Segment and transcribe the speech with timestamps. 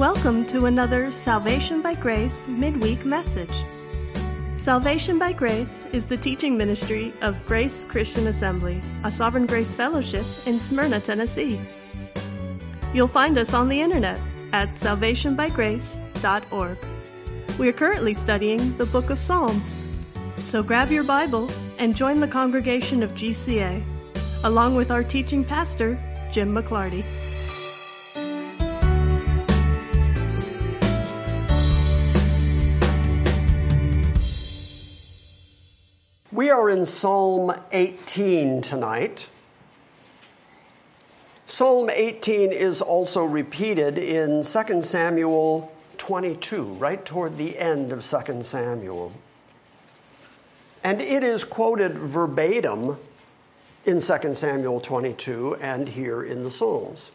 [0.00, 3.52] Welcome to another Salvation by Grace midweek message.
[4.56, 10.24] Salvation by Grace is the teaching ministry of Grace Christian Assembly, a Sovereign Grace Fellowship
[10.46, 11.60] in Smyrna, Tennessee.
[12.94, 14.18] You'll find us on the internet
[14.54, 16.78] at salvationbygrace.org.
[17.58, 19.84] We are currently studying the book of Psalms.
[20.38, 23.84] So grab your Bible and join the congregation of GCA,
[24.44, 27.04] along with our teaching pastor, Jim McClarty.
[36.40, 39.28] We are in Psalm 18 tonight.
[41.44, 48.40] Psalm 18 is also repeated in 2 Samuel 22, right toward the end of 2
[48.40, 49.12] Samuel.
[50.82, 52.96] And it is quoted verbatim
[53.84, 57.12] in 2 Samuel 22 and here in the Psalms.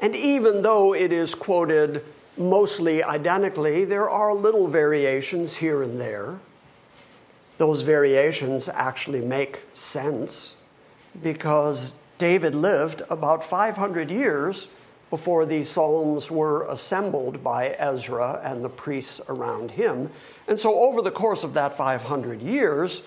[0.00, 2.04] And even though it is quoted
[2.36, 6.40] mostly identically, there are little variations here and there
[7.58, 10.56] those variations actually make sense
[11.22, 14.68] because David lived about 500 years
[15.10, 20.10] before these psalms were assembled by Ezra and the priests around him.
[20.46, 23.02] And so, over the course of that 500 years,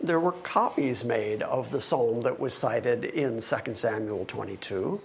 [0.00, 5.00] there were copies made of the psalm that was cited in 2 Samuel 22.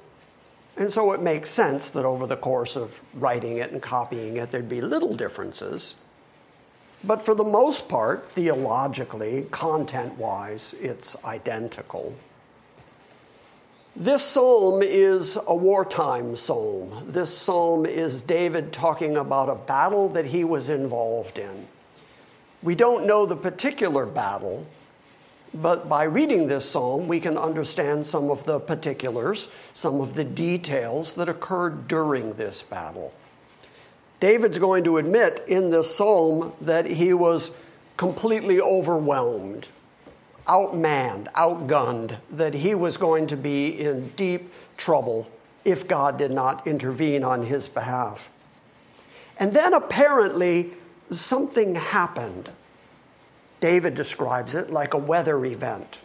[0.77, 4.49] And so it makes sense that over the course of writing it and copying it,
[4.49, 5.95] there'd be little differences.
[7.03, 12.15] But for the most part, theologically, content wise, it's identical.
[13.95, 17.05] This psalm is a wartime psalm.
[17.07, 21.67] This psalm is David talking about a battle that he was involved in.
[22.61, 24.67] We don't know the particular battle,
[25.53, 30.25] but by reading this psalm, we can understand some of the particulars, some of the
[30.25, 33.13] details that occurred during this battle.
[34.19, 37.51] David's going to admit in this psalm that he was
[37.97, 39.69] completely overwhelmed,
[40.45, 45.29] outmanned, outgunned, that he was going to be in deep trouble
[45.63, 48.29] if God did not intervene on his behalf.
[49.37, 50.71] And then apparently
[51.09, 52.49] something happened.
[53.59, 56.01] David describes it like a weather event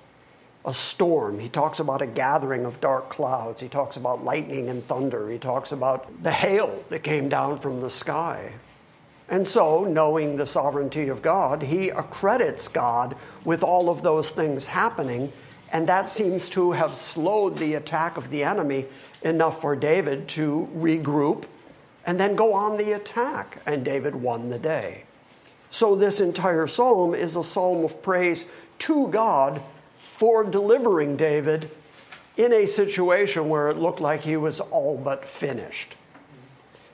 [0.64, 1.38] a storm.
[1.38, 3.60] He talks about a gathering of dark clouds.
[3.60, 5.28] He talks about lightning and thunder.
[5.28, 8.54] He talks about the hail that came down from the sky.
[9.28, 14.66] And so, knowing the sovereignty of God, he accredits God with all of those things
[14.66, 15.32] happening,
[15.72, 18.86] and that seems to have slowed the attack of the enemy
[19.22, 21.44] enough for David to regroup
[22.06, 25.04] and then go on the attack, and David won the day.
[25.70, 28.46] So, this entire psalm is a psalm of praise
[28.80, 29.62] to God
[30.14, 31.68] for delivering David
[32.36, 35.96] in a situation where it looked like he was all but finished.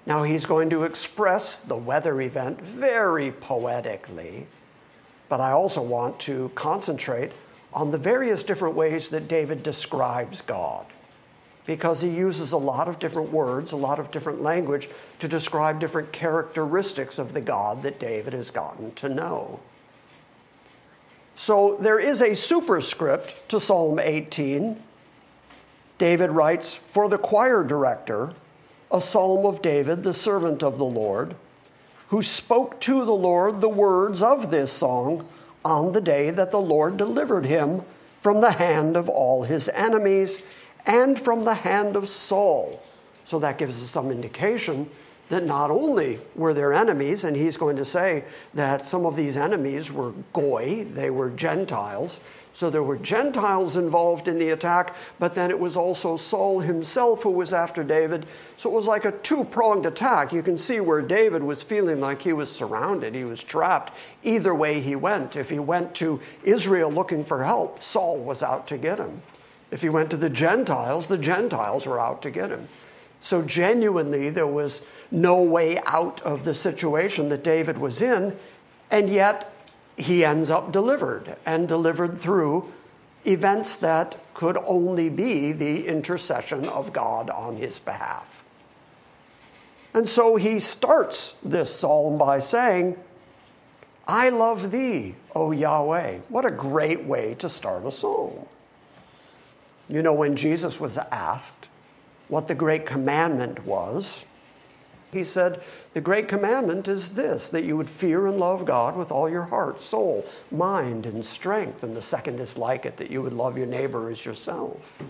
[0.06, 4.46] Now he's going to express the weather event very poetically,
[5.28, 7.32] but I also want to concentrate
[7.74, 10.86] on the various different ways that David describes God.
[11.66, 14.88] Because he uses a lot of different words, a lot of different language
[15.18, 19.60] to describe different characteristics of the God that David has gotten to know.
[21.40, 24.78] So there is a superscript to Psalm 18.
[25.96, 28.34] David writes, For the choir director,
[28.90, 31.34] a psalm of David, the servant of the Lord,
[32.08, 35.26] who spoke to the Lord the words of this song
[35.64, 37.84] on the day that the Lord delivered him
[38.20, 40.42] from the hand of all his enemies
[40.84, 42.82] and from the hand of Saul.
[43.24, 44.90] So that gives us some indication
[45.30, 49.36] that not only were there enemies, and he's going to say that some of these
[49.36, 52.20] enemies were Goy, they were Gentiles.
[52.52, 57.22] So there were Gentiles involved in the attack, but then it was also Saul himself
[57.22, 58.26] who was after David.
[58.56, 60.32] So it was like a two pronged attack.
[60.32, 63.96] You can see where David was feeling like he was surrounded, he was trapped.
[64.24, 65.36] Either way he went.
[65.36, 69.22] If he went to Israel looking for help, Saul was out to get him.
[69.70, 72.66] If he went to the Gentiles, the Gentiles were out to get him.
[73.20, 78.36] So, genuinely, there was no way out of the situation that David was in,
[78.90, 79.52] and yet
[79.96, 82.72] he ends up delivered and delivered through
[83.26, 88.42] events that could only be the intercession of God on his behalf.
[89.92, 92.96] And so he starts this psalm by saying,
[94.06, 96.20] I love thee, O Yahweh.
[96.28, 98.46] What a great way to start a psalm.
[99.88, 101.59] You know, when Jesus was asked,
[102.30, 104.24] what the great commandment was.
[105.12, 105.62] He said,
[105.92, 109.42] The great commandment is this that you would fear and love God with all your
[109.42, 111.82] heart, soul, mind, and strength.
[111.82, 115.02] And the second is like it, that you would love your neighbor as yourself.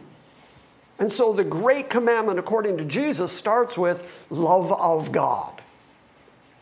[0.98, 5.60] And so the great commandment, according to Jesus, starts with love of God.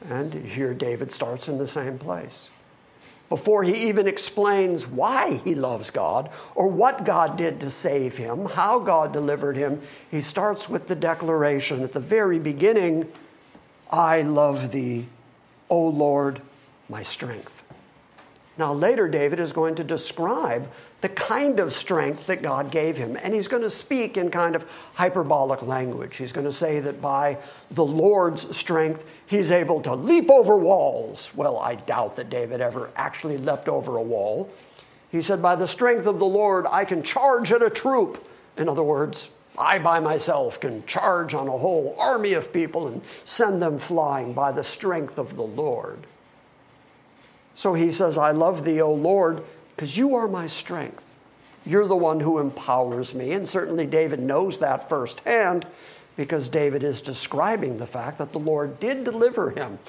[0.08, 2.50] And here David starts in the same place.
[3.28, 8.46] Before he even explains why he loves God or what God did to save him,
[8.46, 13.10] how God delivered him, he starts with the declaration at the very beginning
[13.90, 15.06] I love thee,
[15.70, 16.42] O Lord,
[16.88, 17.64] my strength.
[18.58, 20.68] Now, later, David is going to describe
[21.00, 23.16] the kind of strength that God gave him.
[23.22, 26.16] And he's going to speak in kind of hyperbolic language.
[26.16, 27.38] He's going to say that by
[27.70, 31.30] the Lord's strength, he's able to leap over walls.
[31.36, 34.50] Well, I doubt that David ever actually leapt over a wall.
[35.10, 38.28] He said, By the strength of the Lord, I can charge at a troop.
[38.56, 43.04] In other words, I by myself can charge on a whole army of people and
[43.24, 46.00] send them flying by the strength of the Lord.
[47.58, 51.16] So he says, I love thee, O Lord, because you are my strength.
[51.66, 53.32] You're the one who empowers me.
[53.32, 55.66] And certainly David knows that firsthand
[56.16, 59.80] because David is describing the fact that the Lord did deliver him.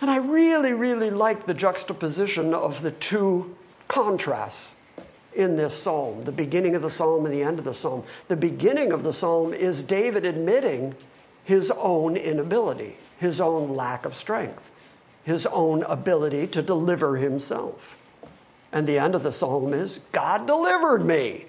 [0.00, 3.54] And I really, really like the juxtaposition of the two
[3.86, 4.72] contrasts
[5.34, 8.02] in this psalm the beginning of the psalm and the end of the psalm.
[8.28, 10.94] The beginning of the psalm is David admitting
[11.44, 14.72] his own inability, his own lack of strength
[15.28, 17.98] his own ability to deliver himself.
[18.72, 21.44] And the end of the psalm is God delivered me.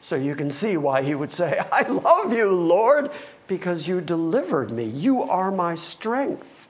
[0.00, 3.10] So you can see why he would say, I love you, Lord,
[3.46, 4.84] because you delivered me.
[4.84, 6.68] You are my strength.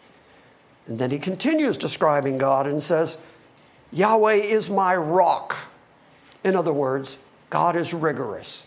[0.86, 3.16] And then he continues describing God and says,
[3.90, 5.56] Yahweh is my rock.
[6.44, 7.16] In other words,
[7.48, 8.66] God is rigorous.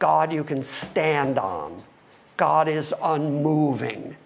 [0.00, 1.76] God you can stand on.
[2.36, 4.16] God is unmoving.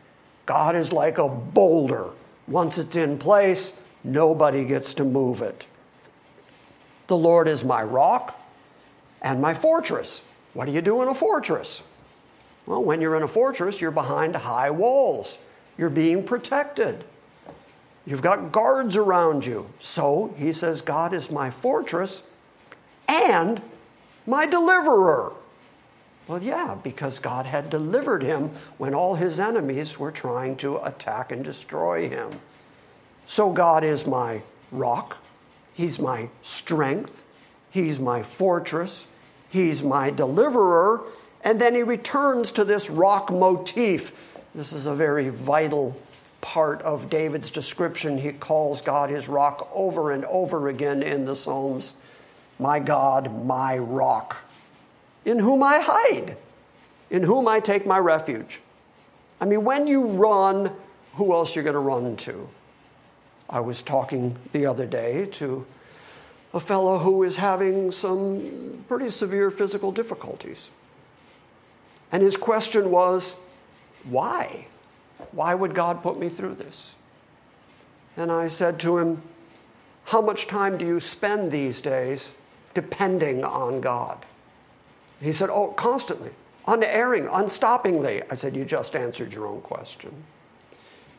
[0.47, 2.13] God is like a boulder
[2.47, 5.67] once it's in place, nobody gets to move it.
[7.07, 8.41] The Lord is my rock
[9.23, 10.23] and my fortress.
[10.53, 11.83] What do you do in a fortress?
[12.67, 15.39] Well, when you're in a fortress, you're behind high walls.
[15.77, 17.05] You're being protected.
[18.07, 19.71] You've got guards around you.
[19.79, 22.23] So he says, God is my fortress
[23.09, 23.61] and
[24.27, 25.33] my deliverer.
[26.27, 28.49] Well, yeah, because God had delivered him
[28.79, 32.41] when all his enemies were trying to attack and destroy him.
[33.27, 35.19] So God is my rock,
[35.75, 37.25] He's my strength,
[37.71, 39.07] He's my fortress,
[39.49, 41.03] He's my deliverer.
[41.43, 44.33] And then he returns to this rock motif.
[44.55, 45.95] This is a very vital
[46.41, 48.17] part of David's description.
[48.17, 51.95] He calls God his rock over and over again in the Psalms.
[52.59, 54.45] My God, my rock
[55.25, 56.37] in whom I hide,
[57.11, 58.61] in whom I take my refuge.
[59.41, 60.73] I mean, when you run,
[61.15, 62.49] who else you're going to run to?
[63.49, 65.67] I was talking the other day to
[66.53, 70.71] a fellow who is having some pretty severe physical difficulties.
[72.13, 73.37] And his question was,
[74.05, 74.67] why?
[75.33, 76.95] Why would God put me through this?
[78.17, 79.23] And I said to him,
[80.07, 82.35] How much time do you spend these days
[82.73, 84.25] depending on God?
[85.21, 86.33] He said, Oh, constantly,
[86.67, 88.23] unerring, unstoppingly.
[88.31, 90.13] I said, You just answered your own question.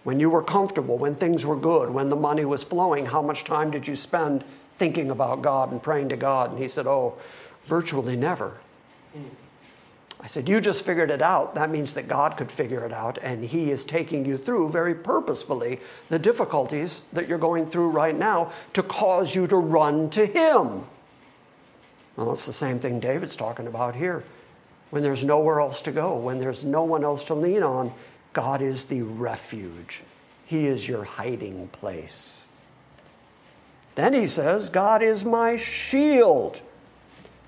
[0.04, 3.44] When you were comfortable, when things were good, when the money was flowing, how much
[3.44, 4.44] time did you spend
[4.74, 6.52] thinking about God and praying to God?
[6.52, 7.18] And he said, Oh,
[7.66, 8.58] virtually never.
[10.26, 11.56] I said, You just figured it out.
[11.56, 14.96] That means that God could figure it out, and He is taking you through very
[14.96, 15.80] purposefully
[16.10, 20.86] the difficulties that you're going through right now to cause you to run to Him.
[22.16, 24.24] Well, it's the same thing David's talking about here.
[24.90, 27.92] When there's nowhere else to go, when there's no one else to lean on,
[28.34, 30.04] God is the refuge.
[30.46, 32.46] He is your hiding place.
[33.96, 36.62] Then he says, God is my shield.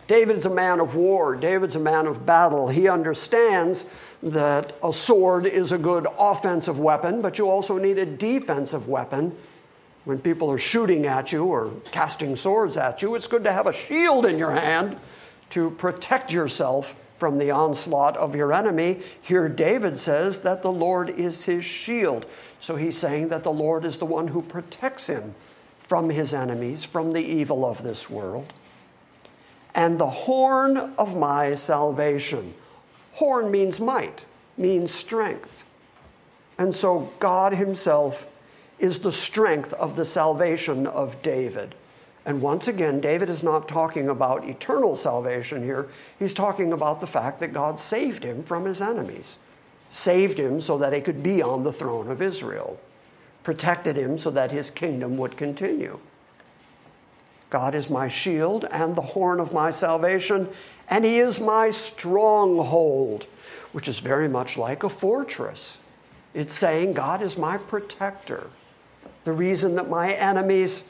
[0.07, 1.35] David's a man of war.
[1.35, 2.69] David's a man of battle.
[2.69, 3.85] He understands
[4.23, 9.35] that a sword is a good offensive weapon, but you also need a defensive weapon
[10.07, 13.67] when people are shooting at you or casting swords at you, it's good to have
[13.67, 14.97] a shield in your hand
[15.49, 19.01] to protect yourself from the onslaught of your enemy.
[19.21, 22.25] Here, David says that the Lord is his shield.
[22.57, 25.35] So he's saying that the Lord is the one who protects him
[25.79, 28.53] from his enemies, from the evil of this world.
[29.75, 32.53] And the horn of my salvation.
[33.11, 34.23] Horn means might,
[34.55, 35.65] means strength.
[36.57, 38.25] And so God himself
[38.79, 41.75] is the strength of the salvation of David.
[42.25, 45.87] And once again, David is not talking about eternal salvation here.
[46.19, 49.39] He's talking about the fact that God saved him from his enemies,
[49.89, 52.79] saved him so that he could be on the throne of Israel,
[53.43, 55.99] protected him so that his kingdom would continue.
[57.49, 60.49] God is my shield and the horn of my salvation,
[60.89, 63.25] and he is my stronghold,
[63.71, 65.79] which is very much like a fortress.
[66.33, 68.49] It's saying God is my protector.
[69.27, 70.83] The reason that my enemies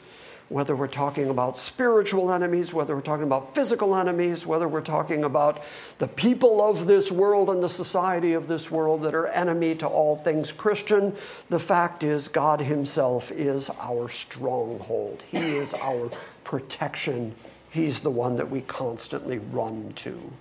[0.48, 5.24] whether we're talking about spiritual enemies, whether we're talking about physical enemies, whether we're talking
[5.24, 5.60] about
[5.98, 9.88] the people of this world and the society of this world that are enemy to
[9.88, 11.14] all things Christian,
[11.48, 15.22] the fact is God Himself is our stronghold.
[15.26, 16.10] He is our
[16.44, 17.34] protection.
[17.70, 20.32] He's the one that we constantly run to.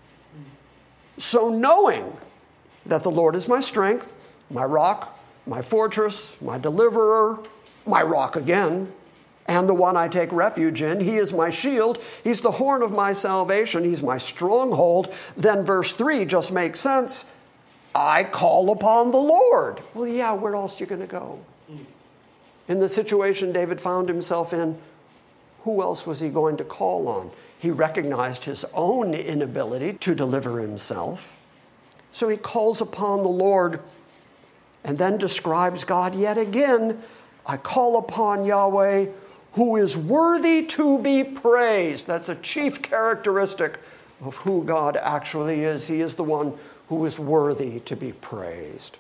[1.17, 2.15] So, knowing
[2.85, 4.13] that the Lord is my strength,
[4.51, 7.39] my rock, my fortress, my deliverer,
[7.87, 8.91] my rock again,
[9.47, 10.99] and the one I take refuge in.
[10.99, 12.03] He is my shield.
[12.23, 13.83] He's the horn of my salvation.
[13.83, 15.13] He's my stronghold.
[15.37, 17.25] Then verse 3 just makes sense.
[17.95, 19.81] I call upon the Lord.
[19.93, 21.39] Well, yeah, where else are you going to go?
[22.67, 24.77] In the situation David found himself in,
[25.61, 27.31] who else was he going to call on?
[27.57, 31.35] He recognized his own inability to deliver himself.
[32.11, 33.79] So he calls upon the Lord
[34.83, 36.99] and then describes God yet again.
[37.47, 39.07] I call upon Yahweh
[39.53, 42.05] who is worthy to be praised.
[42.05, 43.79] That's a chief characteristic
[44.21, 45.87] of who God actually is.
[45.87, 46.53] He is the one
[46.89, 48.99] who is worthy to be praised.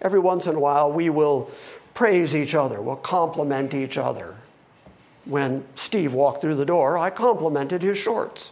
[0.00, 1.48] Every once in a while, we will
[1.94, 4.36] praise each other, we'll compliment each other.
[5.24, 8.50] When Steve walked through the door, I complimented his shorts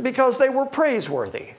[0.00, 1.54] because they were praiseworthy.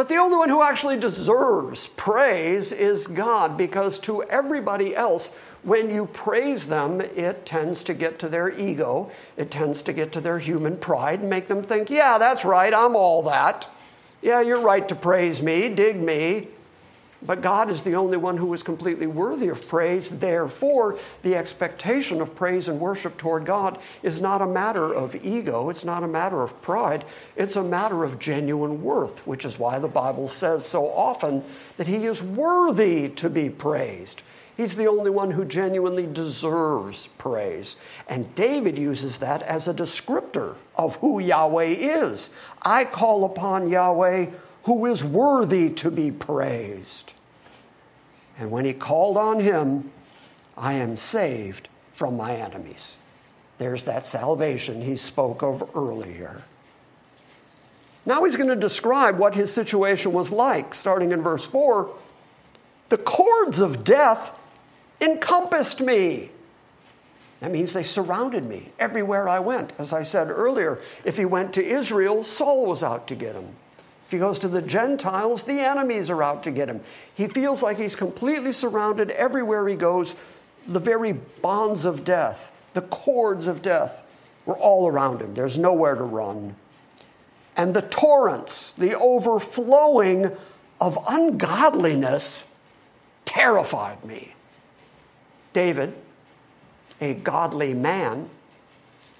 [0.00, 5.28] But the only one who actually deserves praise is God, because to everybody else,
[5.62, 10.10] when you praise them, it tends to get to their ego, it tends to get
[10.12, 13.68] to their human pride, and make them think, yeah, that's right, I'm all that.
[14.22, 16.48] Yeah, you're right to praise me, dig me.
[17.22, 20.10] But God is the only one who is completely worthy of praise.
[20.10, 25.68] Therefore, the expectation of praise and worship toward God is not a matter of ego,
[25.68, 27.04] it's not a matter of pride,
[27.36, 31.44] it's a matter of genuine worth, which is why the Bible says so often
[31.76, 34.22] that He is worthy to be praised.
[34.56, 37.76] He's the only one who genuinely deserves praise.
[38.08, 42.28] And David uses that as a descriptor of who Yahweh is.
[42.60, 44.26] I call upon Yahweh
[44.64, 47.14] who is worthy to be praised.
[48.38, 49.90] And when he called on him,
[50.56, 52.96] I am saved from my enemies.
[53.58, 56.42] There's that salvation he spoke of earlier.
[58.06, 61.94] Now he's going to describe what his situation was like, starting in verse 4.
[62.88, 64.38] The cords of death
[65.00, 66.30] encompassed me.
[67.40, 69.72] That means they surrounded me everywhere I went.
[69.78, 73.56] As I said earlier, if he went to Israel, Saul was out to get him.
[74.10, 76.80] If he goes to the Gentiles, the enemies are out to get him.
[77.14, 80.16] He feels like he's completely surrounded everywhere he goes.
[80.66, 84.04] The very bonds of death, the cords of death,
[84.46, 85.34] were all around him.
[85.34, 86.56] There's nowhere to run.
[87.56, 90.36] And the torrents, the overflowing
[90.80, 92.52] of ungodliness,
[93.24, 94.34] terrified me.
[95.52, 95.94] David,
[97.00, 98.28] a godly man,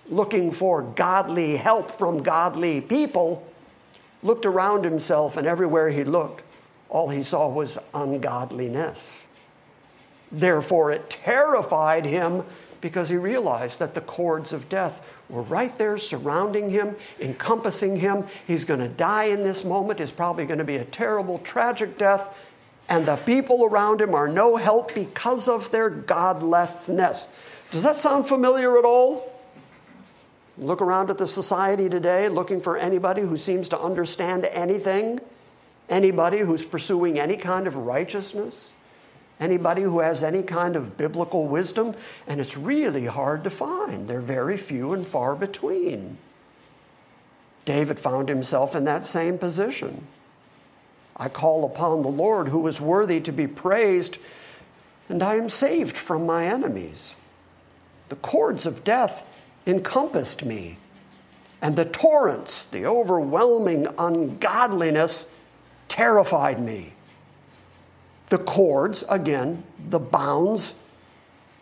[0.09, 3.47] looking for godly help from godly people,
[4.23, 6.43] looked around himself, and everywhere he looked,
[6.89, 9.27] all he saw was ungodliness.
[10.33, 12.45] Therefore, it terrified him
[12.81, 18.25] because he realized that the cords of death were right there surrounding him, encompassing him.
[18.47, 20.01] He's going to die in this moment.
[20.01, 22.51] It's probably going to be a terrible, tragic death.
[22.89, 27.29] And the people around him are no help because of their godlessness.
[27.71, 29.30] Does that sound familiar at all?
[30.61, 35.19] Look around at the society today looking for anybody who seems to understand anything,
[35.89, 38.75] anybody who's pursuing any kind of righteousness,
[39.41, 41.95] anybody who has any kind of biblical wisdom,
[42.27, 44.07] and it's really hard to find.
[44.07, 46.19] They're very few and far between.
[47.65, 50.07] David found himself in that same position.
[51.17, 54.19] I call upon the Lord who is worthy to be praised,
[55.09, 57.15] and I am saved from my enemies.
[58.11, 59.25] The cords of death
[59.67, 60.79] encompassed me.
[61.63, 65.27] And the torrents, the overwhelming ungodliness,
[65.89, 66.95] terrified me.
[68.29, 70.75] The cords, again, the bounds,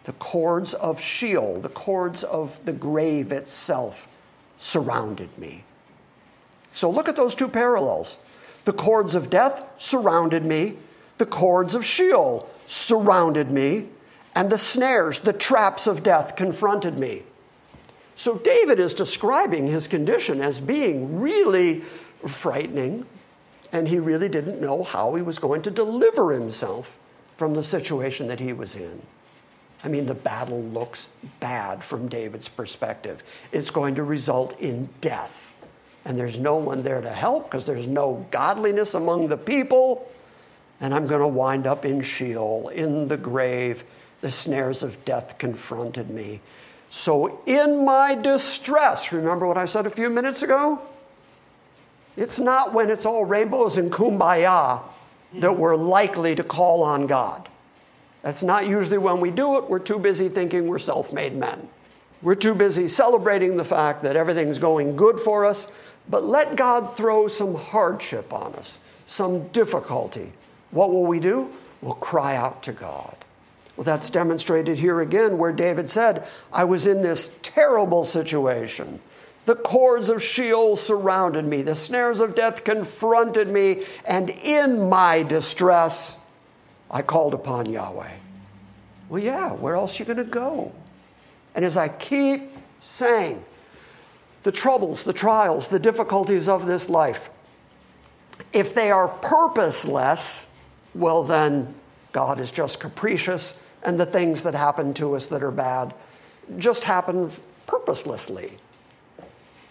[0.05, 4.07] the cords of Sheol, the cords of the grave itself,
[4.57, 5.65] surrounded me.
[6.71, 8.19] So look at those two parallels.
[8.65, 10.77] The cords of death surrounded me,
[11.17, 13.89] the cords of Sheol surrounded me,
[14.35, 17.25] and the snares, the traps of death confronted me.
[18.19, 21.79] So David is describing his condition as being really
[22.27, 23.07] frightening,
[23.71, 26.99] and he really didn't know how he was going to deliver himself
[27.37, 29.03] from the situation that he was in.
[29.85, 31.07] I mean, the battle looks
[31.39, 33.23] bad from David's perspective.
[33.53, 35.55] It's going to result in death.
[36.05, 40.11] And there's no one there to help because there's no godliness among the people.
[40.81, 43.85] And I'm going to wind up in Sheol, in the grave.
[44.23, 46.41] The snares of death confronted me.
[46.91, 50.81] So, in my distress, remember what I said a few minutes ago?
[52.17, 54.83] It's not when it's all rainbows and kumbaya
[55.35, 57.49] that we're likely to call on God.
[58.23, 59.69] That's not usually when we do it.
[59.69, 61.69] We're too busy thinking we're self made men.
[62.23, 65.71] We're too busy celebrating the fact that everything's going good for us.
[66.09, 70.33] But let God throw some hardship on us, some difficulty.
[70.71, 71.53] What will we do?
[71.81, 73.17] We'll cry out to God.
[73.79, 78.99] Well, that's demonstrated here again, where David said, I was in this terrible situation.
[79.45, 85.23] The cords of Sheol surrounded me, the snares of death confronted me, and in my
[85.23, 86.19] distress,
[86.91, 88.11] I called upon Yahweh.
[89.09, 90.73] Well, yeah, where else are you going to go?
[91.55, 93.45] And as I keep saying,
[94.43, 97.31] the troubles, the trials, the difficulties of this life,
[98.53, 100.51] if they are purposeless,
[100.97, 101.77] well, then
[102.11, 103.57] God is just capricious,
[103.89, 105.95] and the things that happen to us that are bad
[106.59, 107.33] just happen
[107.67, 108.53] purposelessly.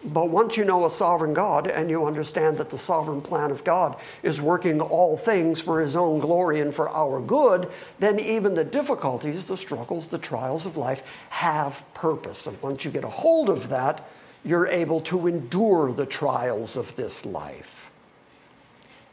[0.03, 3.63] But once you know a sovereign God and you understand that the sovereign plan of
[3.63, 7.69] God is working all things for his own glory and for our good,
[8.00, 12.47] then even the difficulties, the struggles, the trials of life have purpose.
[12.47, 14.03] And once you get a hold of that,
[14.43, 17.91] you're able to endure the trials of this life.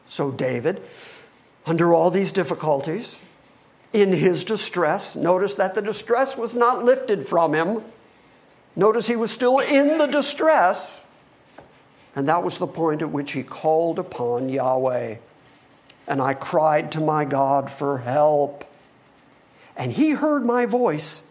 [0.06, 0.80] So, David,
[1.66, 3.20] under all these difficulties,
[3.94, 7.82] in his distress, notice that the distress was not lifted from him
[8.76, 11.06] Notice he was still in the distress,
[12.16, 15.16] and that was the point at which he called upon Yahweh.
[16.08, 18.64] And I cried to my God for help.
[19.76, 21.24] And he heard my voice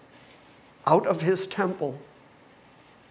[0.87, 1.99] out of his temple.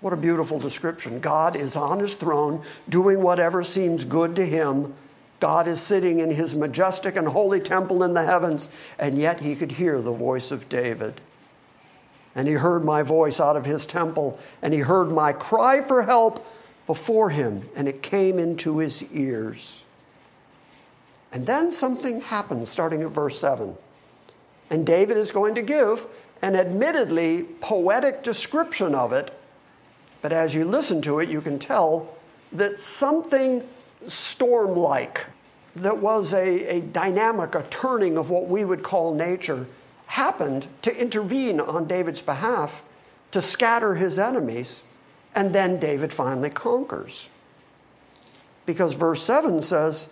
[0.01, 1.21] What a beautiful description.
[1.21, 4.95] God is on his throne, doing whatever seems good to him.
[5.43, 9.57] God is sitting in his majestic and holy temple in the heavens, and yet he
[9.57, 11.21] could hear the voice of David.
[12.37, 16.05] And he heard my voice out of his temple, and he heard my cry for
[16.05, 16.47] help
[16.87, 19.85] before him, and it came into his ears.
[21.33, 23.77] And then something happens starting at verse 7.
[24.71, 26.07] And David is going to give
[26.41, 29.37] an admittedly poetic description of it,
[30.21, 32.17] but as you listen to it, you can tell
[32.53, 33.67] that something
[34.09, 35.27] storm like,
[35.77, 39.67] that was a, a dynamic, a turning of what we would call nature,
[40.07, 42.83] happened to intervene on David's behalf
[43.31, 44.83] to scatter his enemies,
[45.35, 47.31] and then David finally conquers.
[48.67, 50.09] Because verse 7 says,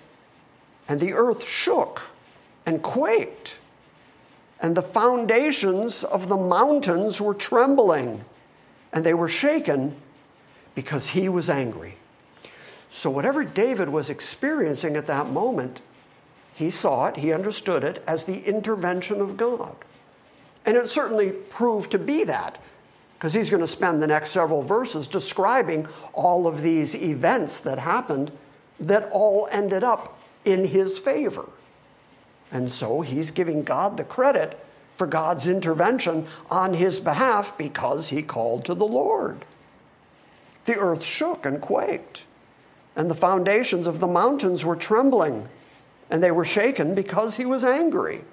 [0.89, 2.01] And the earth shook
[2.65, 3.61] and quaked,
[4.61, 8.25] and the foundations of the mountains were trembling,
[8.93, 9.95] and they were shaken
[10.75, 11.97] because he was angry.
[12.91, 15.81] So, whatever David was experiencing at that moment,
[16.55, 19.77] he saw it, he understood it as the intervention of God.
[20.67, 22.59] And it certainly proved to be that,
[23.17, 27.79] because he's going to spend the next several verses describing all of these events that
[27.79, 28.33] happened
[28.81, 31.49] that all ended up in his favor.
[32.51, 34.59] And so he's giving God the credit
[34.97, 39.45] for God's intervention on his behalf because he called to the Lord.
[40.65, 42.27] The earth shook and quaked,
[42.97, 45.49] and the foundations of the mountains were trembling,
[46.11, 48.25] and they were shaken because he was angry.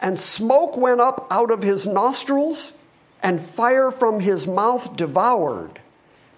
[0.00, 2.74] And smoke went up out of his nostrils,
[3.22, 5.80] and fire from his mouth devoured,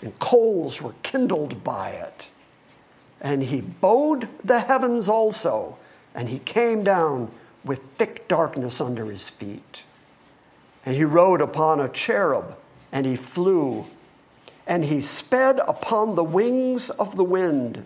[0.00, 2.30] and coals were kindled by it.
[3.20, 5.76] And he bowed the heavens also,
[6.14, 7.30] and he came down
[7.64, 9.84] with thick darkness under his feet.
[10.86, 12.56] And he rode upon a cherub,
[12.90, 13.84] and he flew,
[14.70, 17.84] and he sped upon the wings of the wind,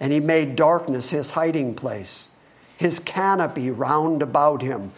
[0.00, 2.28] and he made darkness his hiding place
[2.76, 4.92] his canopy round about him,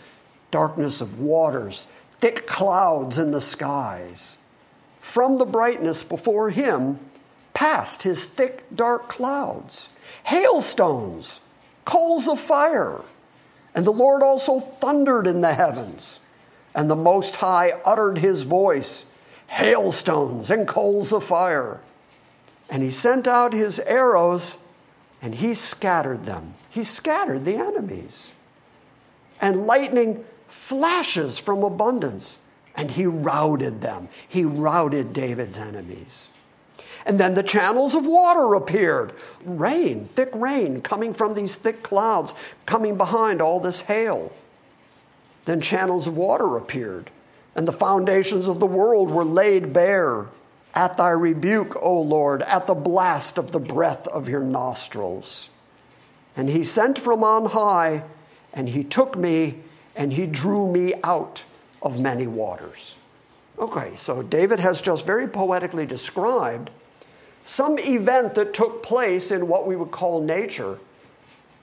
[0.50, 4.38] darkness of waters, thick clouds in the skies.
[5.00, 6.98] From the brightness before him
[7.54, 9.90] passed his thick dark clouds,
[10.24, 11.40] hailstones,
[11.84, 13.02] coals of fire.
[13.74, 16.20] And the Lord also thundered in the heavens,
[16.74, 19.04] and the Most High uttered his voice,
[19.48, 21.80] hailstones and coals of fire.
[22.70, 24.56] And he sent out his arrows,
[25.20, 28.32] and he scattered them he scattered the enemies.
[29.40, 32.38] And lightning flashes from abundance,
[32.76, 34.08] and he routed them.
[34.28, 36.30] He routed David's enemies.
[37.06, 39.12] And then the channels of water appeared
[39.44, 44.32] rain, thick rain coming from these thick clouds, coming behind all this hail.
[45.44, 47.10] Then channels of water appeared,
[47.54, 50.26] and the foundations of the world were laid bare.
[50.74, 55.50] At thy rebuke, O Lord, at the blast of the breath of your nostrils.
[56.36, 58.04] And he sent from on high,
[58.52, 59.62] and he took me,
[59.96, 61.44] and he drew me out
[61.82, 62.96] of many waters.
[63.58, 66.70] Okay, so David has just very poetically described
[67.42, 70.78] some event that took place in what we would call nature.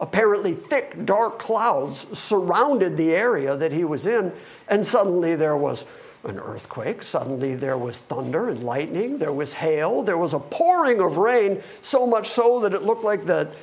[0.01, 4.33] Apparently, thick, dark clouds surrounded the area that he was in,
[4.67, 5.85] and suddenly there was
[6.25, 7.01] an earthquake.
[7.01, 9.19] Suddenly there was thunder and lightning.
[9.19, 10.03] There was hail.
[10.03, 13.55] There was a pouring of rain, so much so that it looked like the,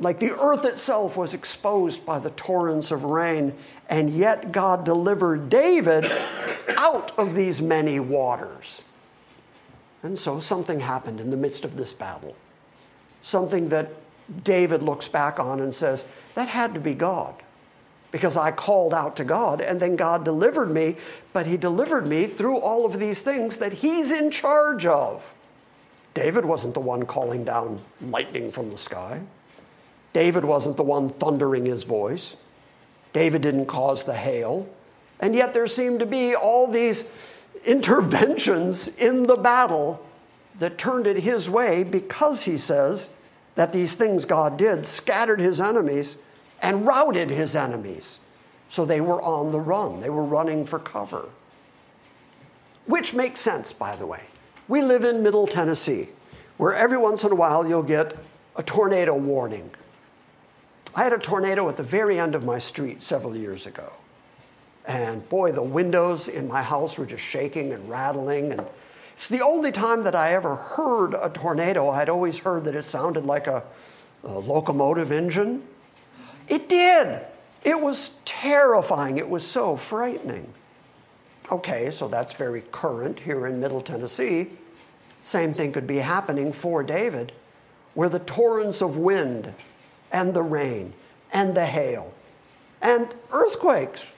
[0.00, 3.54] like the earth itself was exposed by the torrents of rain.
[3.88, 6.10] And yet God delivered David
[6.76, 8.84] out of these many waters.
[10.02, 12.34] And so something happened in the midst of this battle.
[13.20, 13.90] Something that
[14.44, 17.34] David looks back on and says, that had to be God
[18.10, 20.96] because I called out to God and then God delivered me,
[21.32, 25.32] but He delivered me through all of these things that He's in charge of.
[26.14, 29.22] David wasn't the one calling down lightning from the sky.
[30.12, 32.36] David wasn't the one thundering his voice.
[33.12, 34.68] David didn't cause the hail.
[35.20, 37.10] And yet there seemed to be all these
[37.64, 40.04] interventions in the battle
[40.58, 43.08] that turned it his way because he says
[43.54, 46.16] that these things God did scattered his enemies
[46.60, 48.18] and routed his enemies.
[48.68, 51.28] So they were on the run, they were running for cover.
[52.86, 54.24] Which makes sense, by the way.
[54.68, 56.08] We live in Middle Tennessee,
[56.56, 58.16] where every once in a while you'll get
[58.56, 59.70] a tornado warning.
[60.94, 63.92] I had a tornado at the very end of my street several years ago.
[64.86, 68.52] And boy, the windows in my house were just shaking and rattling.
[68.52, 68.66] And
[69.12, 71.90] it's the only time that I ever heard a tornado.
[71.90, 73.62] I'd always heard that it sounded like a,
[74.24, 75.62] a locomotive engine.
[76.48, 77.24] It did.
[77.64, 79.18] It was terrifying.
[79.18, 80.52] It was so frightening.
[81.50, 84.50] Okay, so that's very current here in Middle Tennessee.
[85.20, 87.32] Same thing could be happening for David,
[87.94, 89.54] where the torrents of wind
[90.10, 90.94] and the rain
[91.32, 92.14] and the hail
[92.80, 94.14] and earthquakes.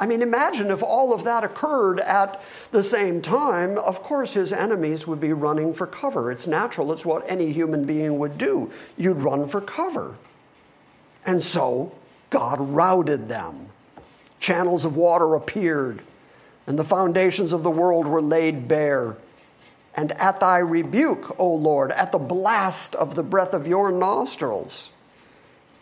[0.00, 3.76] I mean, imagine if all of that occurred at the same time.
[3.76, 6.32] Of course, his enemies would be running for cover.
[6.32, 8.70] It's natural, it's what any human being would do.
[8.96, 10.16] You'd run for cover.
[11.26, 11.92] And so
[12.30, 13.68] God routed them.
[14.38, 16.00] Channels of water appeared,
[16.66, 19.18] and the foundations of the world were laid bare.
[19.94, 24.92] And at thy rebuke, O Lord, at the blast of the breath of your nostrils.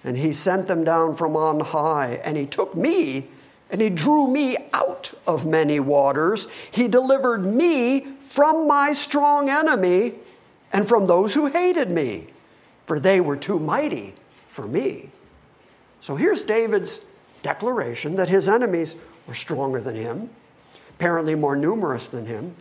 [0.02, 3.28] And he sent them down from on high, and he took me,
[3.70, 6.48] and he drew me out of many waters.
[6.70, 10.14] He delivered me from my strong enemy
[10.72, 12.26] and from those who hated me,
[12.84, 14.14] for they were too mighty
[14.48, 15.10] for me.
[16.00, 17.00] So here's David's
[17.42, 20.30] declaration that his enemies were stronger than him,
[20.90, 22.54] apparently more numerous than him,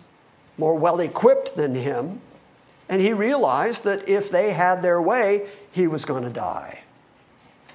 [0.57, 2.21] more well equipped than him,
[2.89, 6.83] and he realized that if they had their way, he was going to die.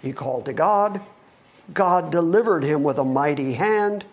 [0.01, 1.01] He called to God.
[1.73, 4.05] God delivered him with a mighty hand.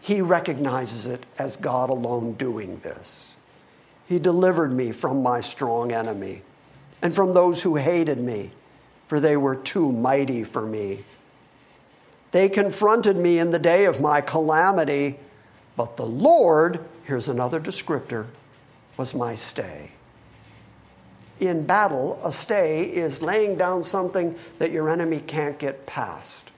[0.00, 3.36] He recognizes it as God alone doing this.
[4.06, 6.42] He delivered me from my strong enemy
[7.00, 8.50] and from those who hated me
[9.06, 11.04] for they were too mighty for me.
[12.30, 15.18] They confronted me in the day of my calamity,
[15.76, 18.26] but the Lord, here's another descriptor,
[18.96, 19.92] was my stay.
[21.38, 26.52] In battle, a stay is laying down something that your enemy can't get past,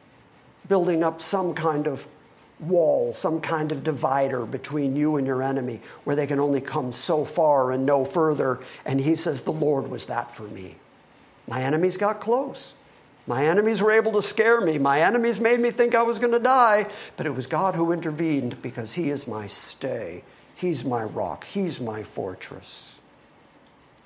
[0.68, 2.06] building up some kind of
[2.60, 6.92] wall, some kind of divider between you and your enemy where they can only come
[6.92, 8.60] so far and no further.
[8.84, 10.76] And he says, The Lord was that for me.
[11.46, 12.74] My enemies got close.
[13.26, 14.78] My enemies were able to scare me.
[14.78, 17.92] My enemies made me think I was going to die, but it was God who
[17.92, 20.22] intervened because He is my stay.
[20.54, 21.44] He's my rock.
[21.44, 23.00] He's my fortress.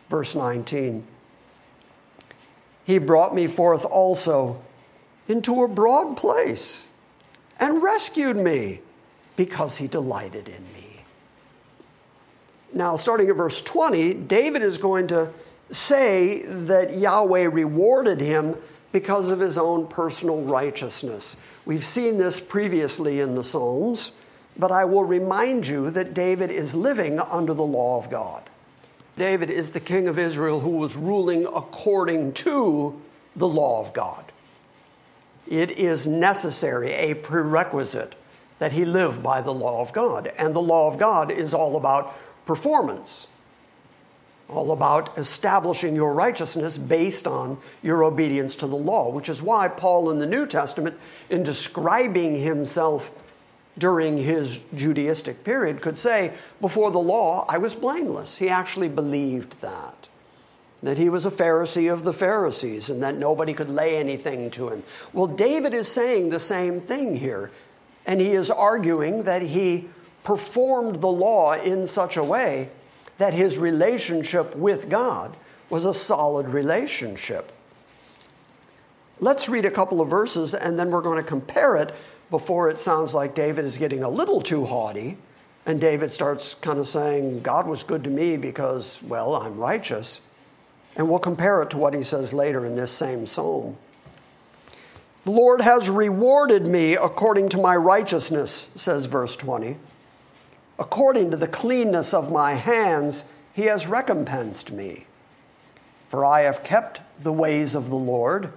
[0.08, 1.04] Verse 19
[2.84, 4.62] He brought me forth also
[5.30, 6.86] into a broad place
[7.58, 8.80] and rescued me
[9.36, 10.90] because He delighted in me.
[12.72, 15.32] Now, starting at verse 20, David is going to
[15.70, 18.56] say that Yahweh rewarded him
[18.92, 21.36] because of his own personal righteousness.
[21.64, 24.12] We've seen this previously in the Psalms,
[24.56, 28.48] but I will remind you that David is living under the law of God.
[29.16, 33.00] David is the king of Israel who was ruling according to
[33.36, 34.29] the law of God.
[35.50, 38.14] It is necessary, a prerequisite,
[38.60, 40.30] that he live by the law of God.
[40.38, 42.14] And the law of God is all about
[42.46, 43.26] performance.
[44.48, 49.68] all about establishing your righteousness based on your obedience to the law, which is why
[49.68, 50.98] Paul in the New Testament,
[51.30, 53.12] in describing himself
[53.78, 58.38] during his Judaistic period, could say, Before the law, I was blameless.
[58.38, 60.09] He actually believed that.
[60.82, 64.70] That he was a Pharisee of the Pharisees and that nobody could lay anything to
[64.70, 64.82] him.
[65.12, 67.50] Well, David is saying the same thing here.
[68.06, 69.88] And he is arguing that he
[70.24, 72.70] performed the law in such a way
[73.18, 75.36] that his relationship with God
[75.68, 77.52] was a solid relationship.
[79.20, 81.94] Let's read a couple of verses and then we're going to compare it
[82.30, 85.18] before it sounds like David is getting a little too haughty
[85.66, 90.22] and David starts kind of saying, God was good to me because, well, I'm righteous.
[91.00, 93.78] And we'll compare it to what he says later in this same psalm.
[95.22, 99.78] The Lord has rewarded me according to my righteousness, says verse 20.
[100.78, 105.06] According to the cleanness of my hands, he has recompensed me.
[106.10, 108.52] For I have kept the ways of the Lord,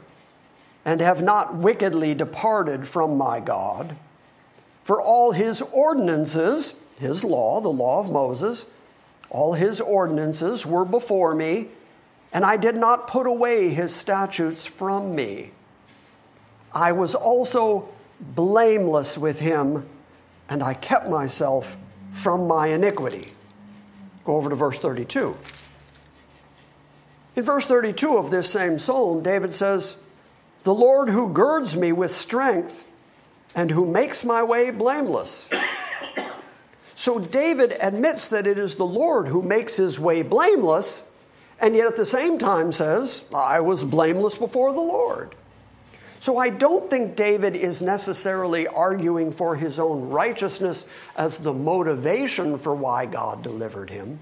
[0.84, 3.96] and have not wickedly departed from my God.
[4.84, 8.66] For all his ordinances, his law, the law of Moses,
[9.30, 11.70] all his ordinances were before me,
[12.34, 15.52] and I did not put away his statutes from me.
[16.74, 19.88] I was also blameless with him,
[20.50, 21.78] and I kept myself
[22.12, 23.32] from my iniquity.
[24.26, 25.38] Go over to verse 32.
[27.36, 29.98] In verse 32 of this same psalm, David says,
[30.64, 32.88] The Lord who girds me with strength
[33.56, 35.50] and who makes my way blameless.
[36.96, 41.06] So David admits that it is the Lord who makes his way blameless,
[41.64, 45.34] and yet at the same time says, I was blameless before the Lord.
[46.20, 52.58] So I don't think David is necessarily arguing for his own righteousness as the motivation
[52.58, 54.20] for why God delivered him.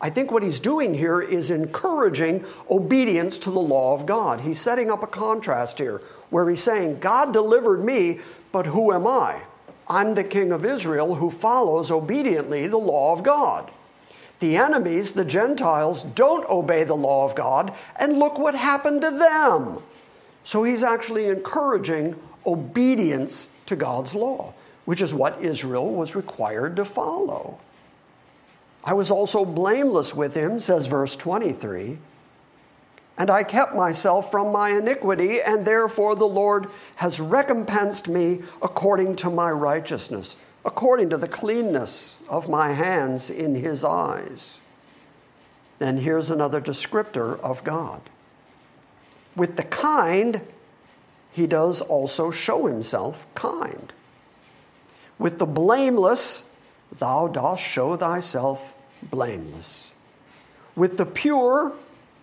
[0.00, 4.40] I think what he's doing here is encouraging obedience to the law of God.
[4.40, 5.98] He's setting up a contrast here
[6.30, 8.20] where he's saying, God delivered me,
[8.52, 9.42] but who am I?
[9.86, 13.70] I'm the king of Israel who follows obediently the law of God.
[14.40, 19.10] The enemies, the Gentiles, don't obey the law of God, and look what happened to
[19.10, 19.78] them.
[20.44, 26.84] So he's actually encouraging obedience to God's law, which is what Israel was required to
[26.84, 27.58] follow.
[28.82, 31.98] I was also blameless with him, says verse 23.
[33.18, 39.16] And I kept myself from my iniquity, and therefore the Lord has recompensed me according
[39.16, 44.60] to my righteousness, according to the cleanness of my hands in his eyes.
[45.78, 48.02] Then here's another descriptor of God.
[49.34, 50.42] With the kind,
[51.32, 53.92] he does also show himself kind.
[55.18, 56.44] With the blameless,
[56.98, 59.94] thou dost show thyself blameless.
[60.76, 61.72] With the pure,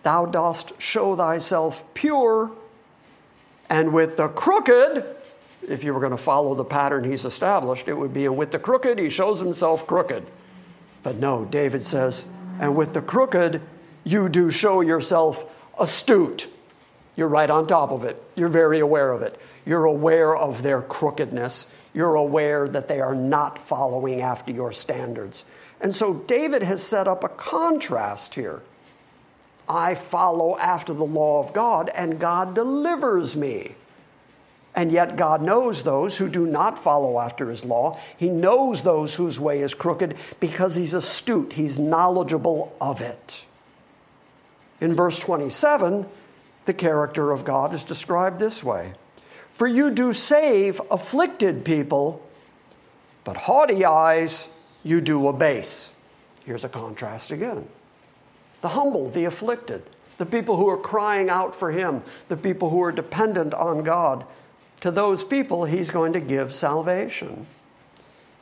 [0.02, 2.52] thou dost show thyself pure.
[3.68, 5.04] And with the crooked,
[5.66, 8.58] if you were going to follow the pattern he's established, it would be, with the
[8.58, 10.26] crooked, he shows himself crooked.
[11.02, 12.26] But no, David says,
[12.60, 13.60] and with the crooked,
[14.04, 15.44] you do show yourself
[15.78, 16.48] astute.
[17.16, 18.22] You're right on top of it.
[18.36, 19.40] You're very aware of it.
[19.66, 21.74] You're aware of their crookedness.
[21.92, 25.44] You're aware that they are not following after your standards.
[25.80, 28.62] And so David has set up a contrast here.
[29.68, 33.74] I follow after the law of God, and God delivers me.
[34.78, 37.98] And yet, God knows those who do not follow after his law.
[38.16, 43.44] He knows those whose way is crooked because he's astute, he's knowledgeable of it.
[44.80, 46.06] In verse 27,
[46.66, 48.92] the character of God is described this way
[49.50, 52.24] For you do save afflicted people,
[53.24, 54.48] but haughty eyes
[54.84, 55.92] you do abase.
[56.44, 57.66] Here's a contrast again.
[58.60, 59.82] The humble, the afflicted,
[60.18, 64.24] the people who are crying out for Him, the people who are dependent on God.
[64.80, 67.46] To those people, He's going to give salvation.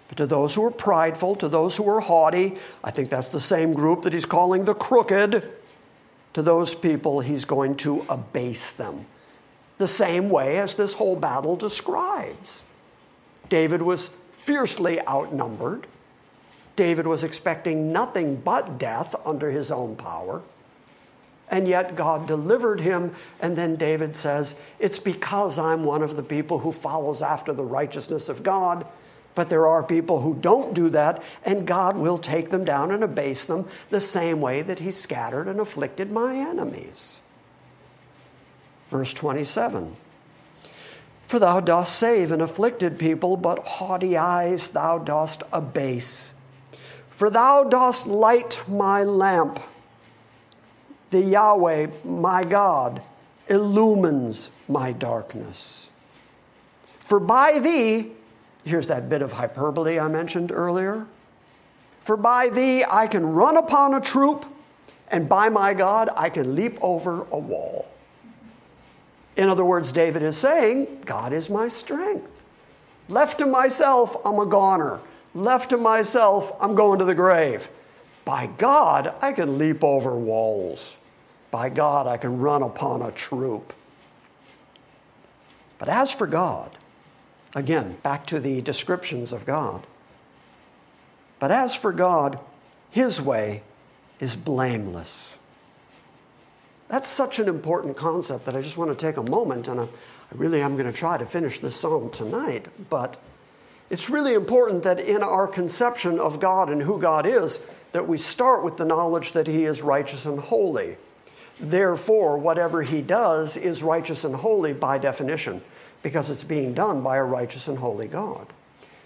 [0.08, 3.40] But to those who are prideful, to those who are haughty, I think that's the
[3.40, 5.50] same group that He's calling the crooked
[6.36, 9.06] to those people, he's going to abase them.
[9.78, 12.62] The same way as this whole battle describes.
[13.48, 15.86] David was fiercely outnumbered.
[16.76, 20.42] David was expecting nothing but death under his own power.
[21.50, 23.14] And yet God delivered him.
[23.40, 27.64] And then David says, It's because I'm one of the people who follows after the
[27.64, 28.86] righteousness of God
[29.36, 33.04] but there are people who don't do that, and God will take them down and
[33.04, 37.20] abase them the same way that He scattered and afflicted my enemies.
[38.90, 39.94] Verse 27
[41.26, 46.32] For thou dost save an afflicted people, but haughty eyes thou dost abase.
[47.10, 49.60] For thou dost light my lamp.
[51.10, 53.02] The Yahweh, my God,
[53.48, 55.90] illumines my darkness.
[57.00, 58.12] For by thee,
[58.64, 61.06] here's that bit of hyperbole I mentioned earlier.
[62.00, 64.44] For by thee I can run upon a troop,
[65.08, 67.88] and by my God I can leap over a wall.
[69.36, 72.44] In other words, David is saying, God is my strength.
[73.08, 75.00] Left to myself, I'm a goner.
[75.34, 77.68] Left to myself, I'm going to the grave.
[78.26, 80.98] By God, I can leap over walls.
[81.52, 83.72] By God, I can run upon a troop.
[85.78, 86.76] But as for God,
[87.54, 89.86] again, back to the descriptions of God.
[91.38, 92.40] But as for God,
[92.90, 93.62] his way
[94.18, 95.38] is blameless.
[96.88, 99.88] That's such an important concept that I just want to take a moment, and I,
[100.32, 102.66] really am going to try to finish this psalm tonight.
[102.90, 103.20] But
[103.88, 107.60] it's really important that in our conception of God and who God is,
[107.96, 110.98] that we start with the knowledge that He is righteous and holy.
[111.58, 115.62] Therefore, whatever He does is righteous and holy by definition,
[116.02, 118.48] because it's being done by a righteous and holy God.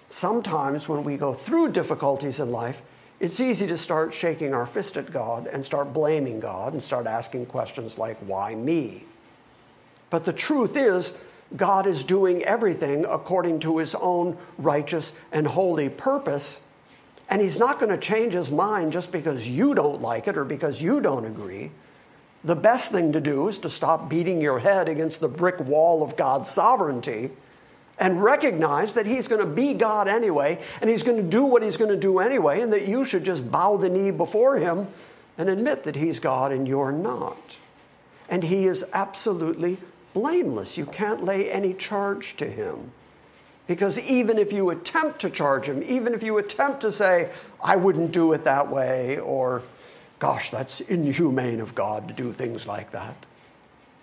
[0.09, 2.83] Sometimes when we go through difficulties in life,
[3.20, 7.07] it's easy to start shaking our fist at God and start blaming God and start
[7.07, 9.05] asking questions like, why me?
[10.11, 11.14] But the truth is,
[11.57, 16.62] God is doing everything according to his own righteous and holy purpose.
[17.31, 20.45] And he's not going to change his mind just because you don't like it or
[20.45, 21.71] because you don't agree.
[22.43, 26.03] The best thing to do is to stop beating your head against the brick wall
[26.03, 27.31] of God's sovereignty
[27.99, 31.62] and recognize that he's going to be God anyway and he's going to do what
[31.62, 34.88] he's going to do anyway and that you should just bow the knee before him
[35.38, 37.59] and admit that he's God and you're not.
[38.29, 39.79] And he is absolutely
[40.14, 40.79] blameless.
[40.79, 42.93] You can't lay any charge to him.
[43.66, 47.31] Because even if you attempt to charge him, even if you attempt to say,
[47.62, 49.62] I wouldn't do it that way, or
[50.18, 53.14] gosh, that's inhumane of God to do things like that.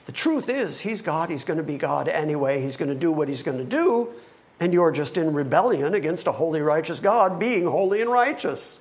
[0.06, 3.12] The truth is, he's God, he's going to be God anyway, he's going to do
[3.12, 4.10] what he's going to do,
[4.60, 8.80] and you're just in rebellion against a holy, righteous God being holy and righteous.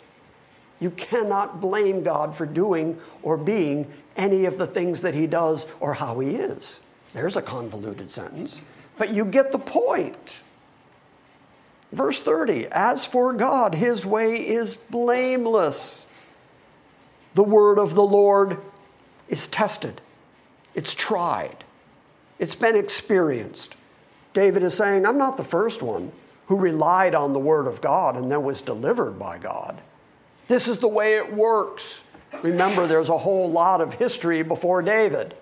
[0.78, 5.66] You cannot blame God for doing or being any of the things that he does
[5.80, 6.80] or how he is.
[7.12, 8.60] There's a convoluted sentence,
[8.98, 10.42] but you get the point.
[11.96, 16.06] Verse 30 As for God, his way is blameless.
[17.32, 18.59] The word of the Lord
[19.28, 20.02] is tested,
[20.74, 21.64] it's tried,
[22.38, 23.76] it's been experienced.
[24.35, 26.12] David is saying, I'm not the first one
[26.48, 29.80] who relied on the word of God and then was delivered by God.
[30.48, 32.04] This is the way it works.
[32.42, 35.35] Remember, there's a whole lot of history before David.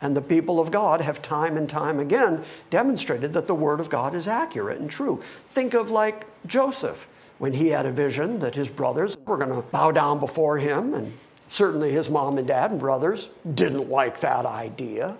[0.00, 3.90] And the people of God have time and time again demonstrated that the Word of
[3.90, 5.20] God is accurate and true.
[5.48, 7.08] Think of like Joseph,
[7.38, 10.94] when he had a vision that his brothers were going to bow down before him,
[10.94, 11.12] and
[11.48, 15.16] certainly his mom and dad and brothers didn't like that idea.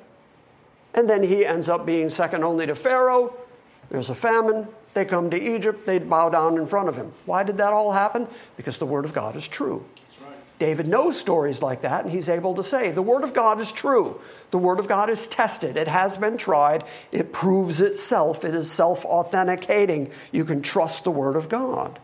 [0.94, 3.36] And then he ends up being second only to Pharaoh.
[3.90, 4.68] There's a famine.
[4.94, 5.86] They come to Egypt.
[5.86, 7.12] They bow down in front of him.
[7.24, 8.26] Why did that all happen?
[8.56, 9.84] Because the Word of God is true.
[10.58, 13.70] David knows stories like that, and he's able to say, The Word of God is
[13.70, 14.20] true.
[14.50, 15.76] The Word of God is tested.
[15.76, 16.84] It has been tried.
[17.12, 18.44] It proves itself.
[18.44, 20.10] It is self authenticating.
[20.32, 22.00] You can trust the Word of God.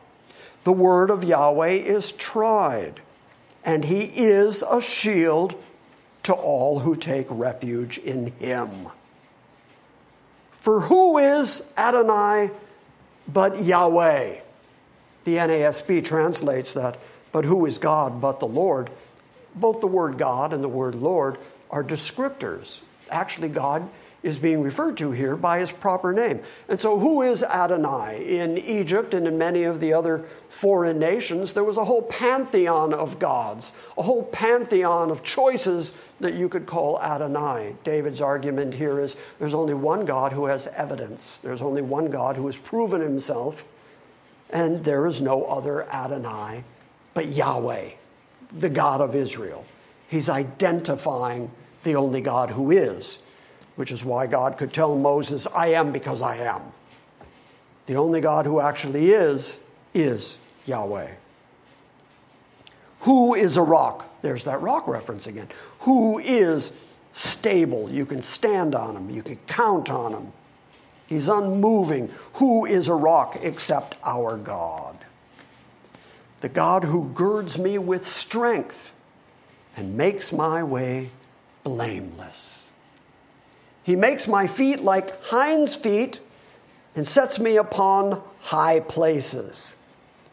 [0.62, 3.00] The Word of Yahweh is tried,
[3.64, 5.60] and He is a shield
[6.22, 8.88] to all who take refuge in Him.
[10.52, 12.50] For who is Adonai
[13.26, 14.40] but Yahweh?
[15.24, 16.98] The NASB translates that
[17.34, 18.90] but who is God but the Lord?
[19.56, 21.36] Both the word God and the word Lord
[21.68, 22.80] are descriptors.
[23.10, 23.90] Actually, God
[24.22, 26.40] is being referred to here by his proper name.
[26.68, 28.24] And so, who is Adonai?
[28.38, 32.94] In Egypt and in many of the other foreign nations, there was a whole pantheon
[32.94, 37.74] of gods, a whole pantheon of choices that you could call Adonai.
[37.82, 42.36] David's argument here is there's only one God who has evidence, there's only one God
[42.36, 43.64] who has proven himself,
[44.50, 46.62] and there is no other Adonai
[47.14, 47.90] but Yahweh,
[48.58, 49.64] the God of Israel.
[50.08, 51.50] He's identifying
[51.84, 53.20] the only God who is,
[53.76, 56.62] which is why God could tell Moses, I am because I am.
[57.86, 59.60] The only God who actually is,
[59.92, 61.12] is Yahweh.
[63.00, 64.08] Who is a rock?
[64.22, 65.48] There's that rock reference again.
[65.80, 67.90] Who is stable?
[67.90, 70.32] You can stand on him, you can count on him.
[71.06, 72.10] He's unmoving.
[72.34, 74.96] Who is a rock except our God?
[76.44, 78.92] The God who girds me with strength
[79.78, 81.08] and makes my way
[81.62, 82.70] blameless.
[83.82, 86.20] He makes my feet like hinds' feet
[86.94, 89.74] and sets me upon high places.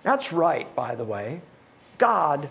[0.01, 1.43] That's right, by the way.
[1.97, 2.49] God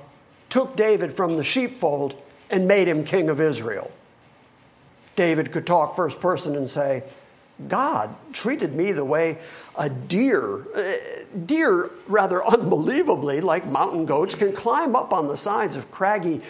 [0.49, 2.15] took David from the sheepfold
[2.51, 3.93] and made him king of Israel.
[5.17, 7.05] David could talk first person and say,
[7.69, 9.39] God treated me the way
[9.77, 10.93] a deer, uh,
[11.47, 16.41] deer rather unbelievably, like mountain goats, can climb up on the sides of craggy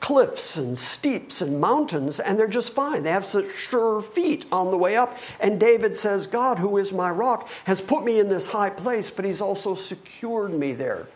[0.00, 3.02] cliffs and steeps and mountains, and they're just fine.
[3.02, 5.16] They have such sure feet on the way up.
[5.40, 9.10] And David says, God, who is my rock, has put me in this high place,
[9.10, 11.08] but he's also secured me there.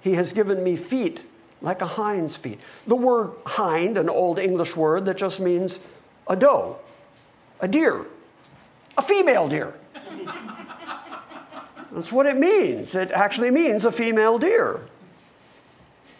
[0.00, 1.24] He has given me feet
[1.62, 2.60] like a hind's feet.
[2.86, 5.80] The word hind, an old English word that just means
[6.28, 6.78] a doe,
[7.60, 8.06] a deer,
[8.96, 9.74] a female deer.
[11.92, 12.94] That's what it means.
[12.94, 14.82] It actually means a female deer.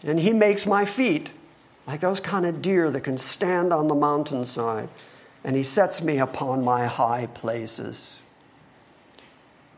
[0.04, 1.30] And he makes my feet
[1.86, 4.88] like those kind of deer that can stand on the mountainside,
[5.44, 8.22] and he sets me upon my high places.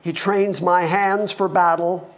[0.01, 2.14] He trains my hands for battle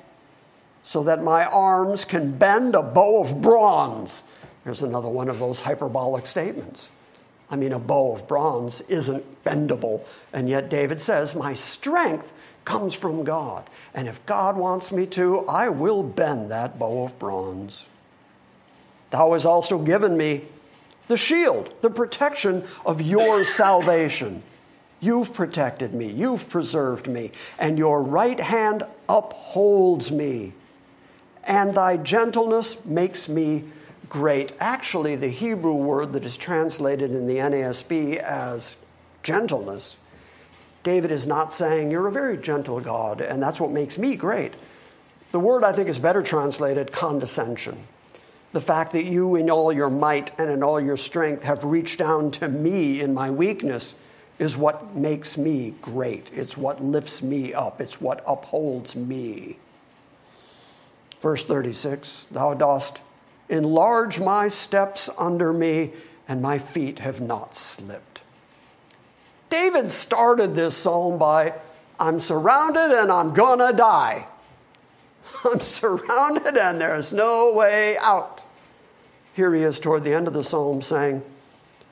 [0.83, 4.23] so that my arms can bend a bow of bronze.
[4.65, 6.91] There's another one of those hyperbolic statements.
[7.51, 10.07] I mean, a bow of bronze isn't bendable.
[10.33, 12.33] And yet, David says, My strength
[12.65, 13.69] comes from God.
[13.95, 17.89] And if God wants me to, I will bend that bow of bronze.
[19.11, 20.43] Thou hast also given me
[21.09, 24.45] the shield, the protection of your salvation.
[25.01, 30.53] You've protected me, you've preserved me, and your right hand upholds me.
[31.45, 33.65] And thy gentleness makes me
[34.11, 34.53] great.
[34.61, 38.77] Actually, the Hebrew word that is translated in the NASB as
[39.23, 39.97] gentleness,
[40.83, 44.53] David is not saying, You're a very gentle God, and that's what makes me great.
[45.31, 47.87] The word I think is better translated condescension.
[48.53, 52.01] The fact that you, in all your might and in all your strength, have reached
[52.01, 53.95] down to me in my weakness
[54.41, 56.31] is what makes me great.
[56.33, 59.59] It's what lifts me up, it's what upholds me.
[61.21, 63.03] Verse 36 Thou dost
[63.51, 65.91] enlarge my steps under me,
[66.29, 68.23] and my feet have not slipped.
[69.51, 71.55] David started this psalm by,
[71.99, 74.27] I'm surrounded and I'm gonna die.
[75.45, 78.45] I'm surrounded and there's no way out.
[79.35, 81.23] Here he is toward the end of the psalm saying,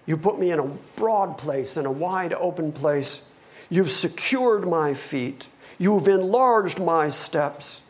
[0.07, 3.23] You put me in a broad place, in a wide open place.
[3.69, 5.49] You've secured my feet.
[5.79, 7.83] You've enlarged my steps,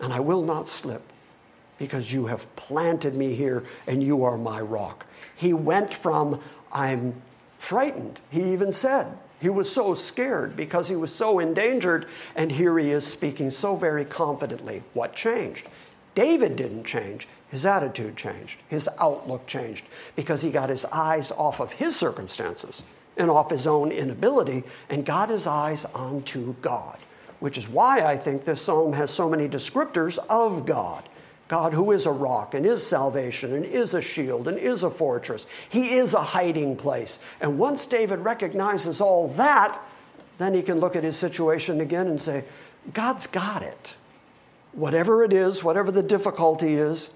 [0.00, 1.11] and I will not slip
[1.78, 5.06] because you have planted me here and you are my rock.
[5.34, 6.40] He went from,
[6.72, 7.20] I'm
[7.58, 8.20] frightened.
[8.30, 12.06] He even said, he was so scared because he was so endangered,
[12.36, 14.84] and here he is speaking so very confidently.
[14.94, 15.68] What changed?
[16.14, 17.26] David didn't change.
[17.50, 18.62] His attitude changed.
[18.68, 22.84] His outlook changed because he got his eyes off of his circumstances
[23.16, 26.98] and off his own inability and got his eyes onto God,
[27.40, 31.08] which is why I think this psalm has so many descriptors of God.
[31.48, 34.90] God, who is a rock and is salvation and is a shield and is a
[34.90, 35.46] fortress.
[35.68, 37.18] He is a hiding place.
[37.40, 39.78] And once David recognizes all that,
[40.38, 42.44] then he can look at his situation again and say,
[42.92, 43.96] God's got it.
[44.72, 47.10] Whatever it is, whatever the difficulty is,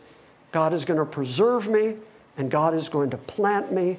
[0.52, 1.96] God is going to preserve me
[2.36, 3.98] and God is going to plant me.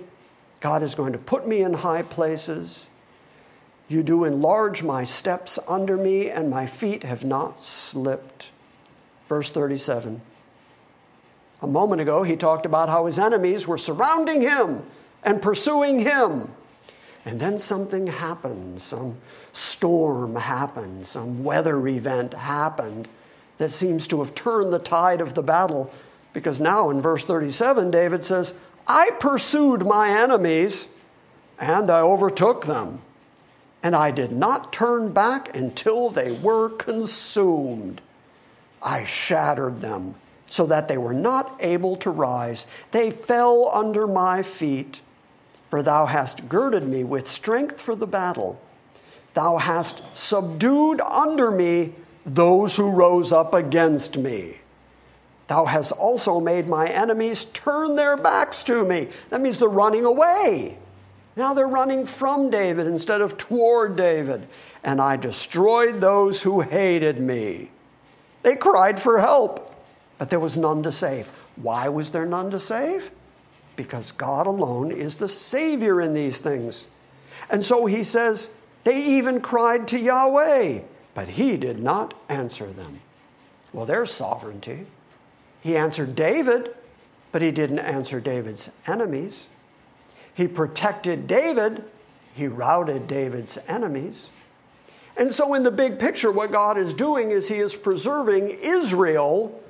[0.59, 2.89] God is going to put me in high places.
[3.87, 8.51] You do enlarge my steps under me, and my feet have not slipped.
[9.27, 10.21] Verse 37.
[11.61, 14.83] A moment ago, he talked about how his enemies were surrounding him
[15.23, 16.51] and pursuing him.
[17.25, 19.17] And then something happened, some
[19.51, 23.09] storm happened, some weather event happened
[23.57, 25.91] that seems to have turned the tide of the battle.
[26.31, 28.53] Because now in verse 37, David says,
[28.87, 30.87] I pursued my enemies
[31.59, 33.01] and I overtook them,
[33.81, 37.99] and I did not turn back until they were consumed.
[38.81, 40.15] I shattered them
[40.47, 42.65] so that they were not able to rise.
[42.91, 45.01] They fell under my feet,
[45.63, 48.61] for thou hast girded me with strength for the battle.
[49.33, 51.93] Thou hast subdued under me
[52.25, 54.55] those who rose up against me.
[55.47, 59.07] Thou hast also made my enemies turn their backs to me.
[59.29, 60.77] That means they're running away.
[61.35, 64.47] Now they're running from David instead of toward David.
[64.83, 67.71] And I destroyed those who hated me.
[68.43, 69.73] They cried for help,
[70.17, 71.27] but there was none to save.
[71.55, 73.11] Why was there none to save?
[73.75, 76.87] Because God alone is the Savior in these things.
[77.49, 78.49] And so he says,
[78.83, 80.81] they even cried to Yahweh,
[81.13, 83.01] but he did not answer them.
[83.73, 84.85] Well, there's sovereignty.
[85.61, 86.73] He answered David,
[87.31, 89.49] but he didn't answer David's enemies.
[90.33, 91.83] He protected David,
[92.33, 94.29] he routed David's enemies.
[95.17, 99.63] And so, in the big picture, what God is doing is He is preserving Israel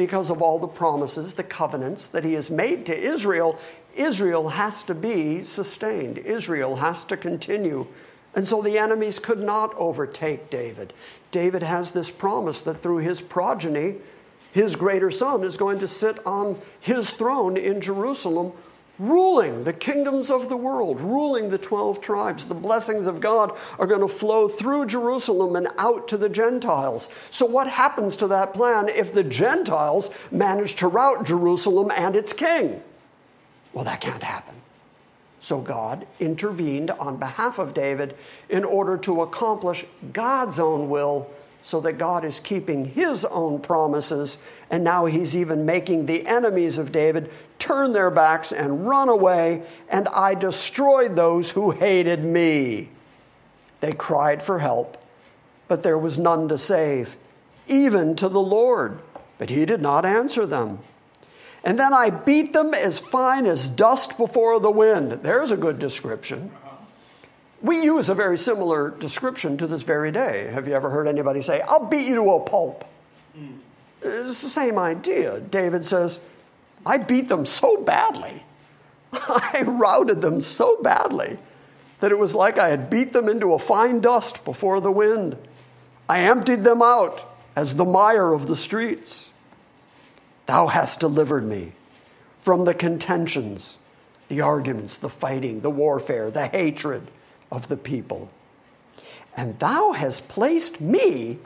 [0.00, 3.58] because of all the promises, the covenants that he has made to Israel,
[3.94, 6.16] Israel has to be sustained.
[6.16, 7.86] Israel has to continue.
[8.34, 10.94] And so the enemies could not overtake David.
[11.30, 13.96] David has this promise that through his progeny,
[14.52, 18.52] his greater son is going to sit on his throne in Jerusalem
[19.00, 22.46] ruling the kingdoms of the world, ruling the 12 tribes.
[22.46, 27.08] The blessings of God are going to flow through Jerusalem and out to the Gentiles.
[27.30, 32.34] So, what happens to that plan if the Gentiles manage to rout Jerusalem and its
[32.34, 32.82] king?
[33.72, 34.56] Well, that can't happen.
[35.38, 38.14] So, God intervened on behalf of David
[38.50, 41.30] in order to accomplish God's own will
[41.62, 44.38] so that God is keeping his own promises,
[44.70, 49.62] and now he's even making the enemies of David turn their backs and run away,
[49.88, 52.90] and I destroyed those who hated me.
[53.80, 54.96] They cried for help,
[55.68, 57.16] but there was none to save,
[57.66, 59.00] even to the Lord,
[59.38, 60.80] but he did not answer them.
[61.62, 65.12] And then I beat them as fine as dust before the wind.
[65.12, 66.50] There's a good description.
[67.62, 70.50] We use a very similar description to this very day.
[70.52, 72.84] Have you ever heard anybody say, I'll beat you to a pulp?
[73.38, 73.58] Mm.
[74.02, 75.40] It's the same idea.
[75.40, 76.20] David says,
[76.86, 78.44] I beat them so badly.
[79.12, 81.38] I routed them so badly
[81.98, 85.36] that it was like I had beat them into a fine dust before the wind.
[86.08, 89.32] I emptied them out as the mire of the streets.
[90.46, 91.72] Thou hast delivered me
[92.38, 93.78] from the contentions,
[94.28, 97.10] the arguments, the fighting, the warfare, the hatred
[97.50, 98.30] of the people.
[99.36, 101.38] And thou hast placed me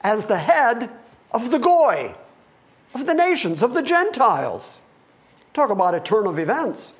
[0.00, 0.90] as the head
[1.32, 2.14] of the Goy,
[2.94, 4.82] of the nations, of the Gentiles.
[5.52, 6.92] Talk about a turn of events.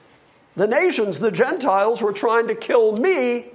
[0.57, 3.47] The nations, the Gentiles, were trying to kill me,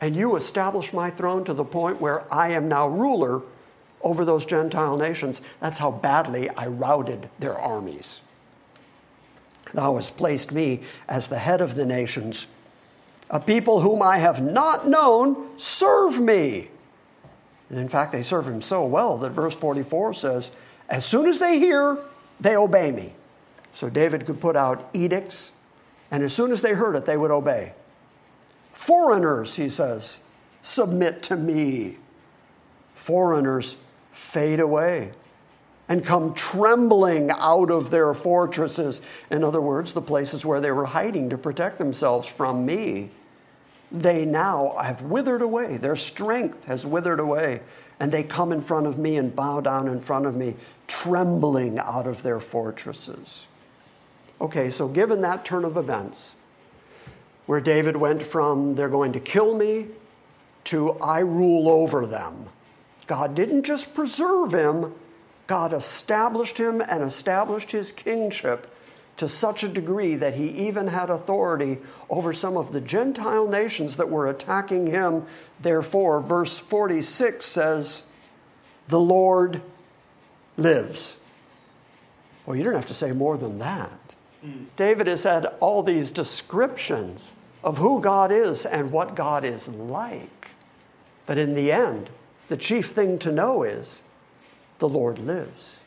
[0.00, 3.42] and you established my throne to the point where I am now ruler
[4.02, 5.40] over those Gentile nations.
[5.60, 8.20] That's how badly I routed their armies.
[9.72, 12.46] Thou hast placed me as the head of the nations
[13.30, 16.68] a people whom I have not known serve me.
[17.70, 20.50] And in fact, they serve him so well that verse 44 says,
[20.88, 21.98] As soon as they hear,
[22.40, 23.14] they obey me.
[23.72, 25.52] So David could put out edicts,
[26.10, 27.74] and as soon as they heard it, they would obey.
[28.72, 30.20] Foreigners, he says,
[30.62, 31.98] submit to me.
[32.94, 33.76] Foreigners
[34.12, 35.12] fade away
[35.88, 39.02] and come trembling out of their fortresses.
[39.30, 43.10] In other words, the places where they were hiding to protect themselves from me.
[43.92, 45.76] They now have withered away.
[45.76, 47.60] Their strength has withered away.
[48.00, 50.56] And they come in front of me and bow down in front of me,
[50.86, 53.46] trembling out of their fortresses.
[54.40, 56.34] Okay, so given that turn of events,
[57.46, 59.88] where David went from they're going to kill me
[60.64, 62.46] to I rule over them,
[63.06, 64.94] God didn't just preserve him,
[65.46, 68.70] God established him and established his kingship
[69.16, 71.78] to such a degree that he even had authority
[72.10, 75.24] over some of the Gentile nations that were attacking him.
[75.60, 78.02] Therefore, verse 46 says,
[78.88, 79.62] The Lord
[80.56, 81.16] lives.
[82.44, 84.14] Well, you don't have to say more than that.
[84.44, 84.66] Mm.
[84.76, 90.48] David has had all these descriptions of who God is and what God is like.
[91.26, 92.10] But in the end,
[92.48, 94.02] the chief thing to know is
[94.78, 95.80] the Lord lives.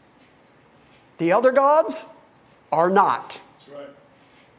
[1.18, 2.06] The other gods
[2.72, 3.42] are not.
[3.74, 3.88] Right.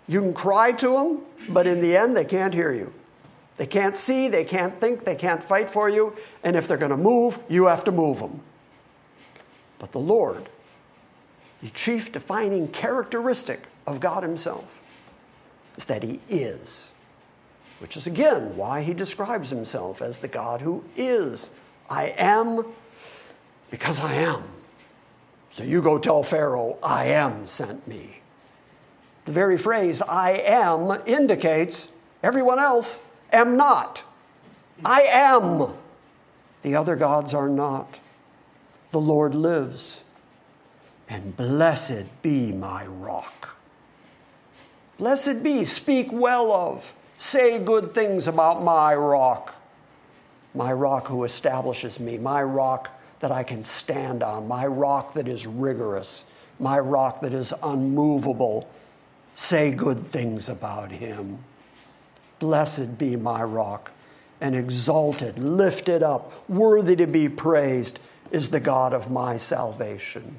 [0.06, 2.92] You can cry to them, but in the end, they can't hear you.
[3.56, 6.14] They can't see, they can't think, they can't fight for you,
[6.44, 8.40] and if they're going to move, you have to move them.
[9.78, 10.48] But the Lord,
[11.60, 14.80] the chief defining characteristic of God Himself,
[15.76, 16.92] is that He is,
[17.80, 21.50] which is again why He describes Himself as the God who is.
[21.90, 22.64] I am
[23.70, 24.42] because I am.
[25.50, 28.20] So you go tell Pharaoh, I am sent me.
[29.24, 31.92] The very phrase, I am, indicates
[32.22, 33.00] everyone else
[33.32, 34.04] am not.
[34.84, 35.74] I am.
[36.62, 38.00] The other gods are not.
[38.90, 40.04] The Lord lives.
[41.08, 43.56] And blessed be my rock.
[44.98, 49.54] Blessed be, speak well of, say good things about my rock.
[50.54, 55.28] My rock who establishes me, my rock that I can stand on, my rock that
[55.28, 56.24] is rigorous,
[56.58, 58.68] my rock that is unmovable.
[59.34, 61.38] Say good things about him.
[62.38, 63.92] Blessed be my rock,
[64.40, 67.98] and exalted, lifted up, worthy to be praised
[68.30, 70.36] is the God of my salvation.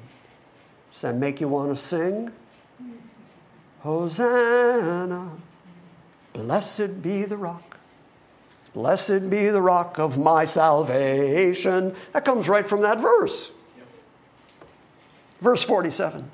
[0.92, 2.32] Does that make you want to sing?
[3.80, 5.30] Hosanna,
[6.32, 7.69] blessed be the rock.
[8.74, 11.94] Blessed be the rock of my salvation.
[12.12, 13.50] That comes right from that verse.
[15.40, 16.30] Verse 47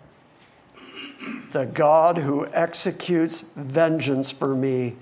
[1.53, 4.97] The God who executes vengeance for me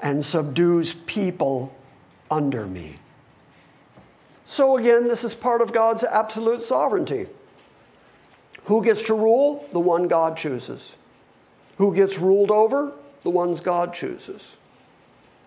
[0.00, 1.74] and subdues people
[2.30, 2.96] under me.
[4.44, 7.26] So, again, this is part of God's absolute sovereignty.
[8.64, 9.66] Who gets to rule?
[9.72, 10.98] The one God chooses.
[11.78, 12.92] Who gets ruled over?
[13.22, 14.56] The ones God chooses.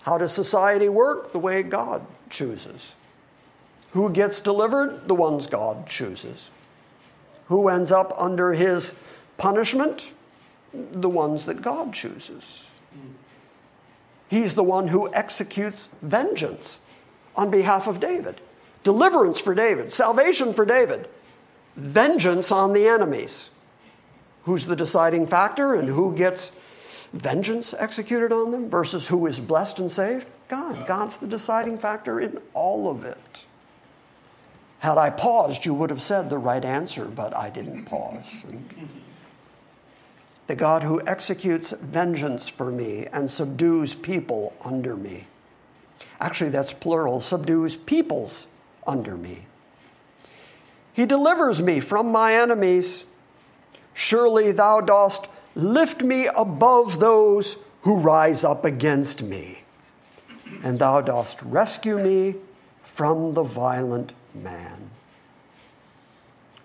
[0.09, 1.33] How does society work?
[1.33, 2.95] The way God chooses.
[3.91, 5.07] Who gets delivered?
[5.07, 6.49] The ones God chooses.
[7.45, 8.95] Who ends up under his
[9.37, 10.15] punishment?
[10.73, 12.67] The ones that God chooses.
[14.27, 16.79] He's the one who executes vengeance
[17.35, 18.41] on behalf of David,
[18.81, 21.07] deliverance for David, salvation for David,
[21.75, 23.51] vengeance on the enemies.
[24.45, 26.51] Who's the deciding factor and who gets
[27.13, 30.27] vengeance executed on them versus who is blessed and saved?
[30.47, 30.85] God.
[30.87, 33.45] God's the deciding factor in all of it.
[34.79, 38.45] Had I paused, you would have said the right answer, but I didn't pause.
[40.47, 45.27] the God who executes vengeance for me and subdues people under me.
[46.19, 48.47] Actually, that's plural, subdues peoples
[48.87, 49.45] under me.
[50.93, 53.05] He delivers me from my enemies.
[53.93, 59.63] Surely thou dost lift me above those who rise up against me,
[60.63, 62.35] and thou dost rescue me
[62.83, 64.89] from the violent man.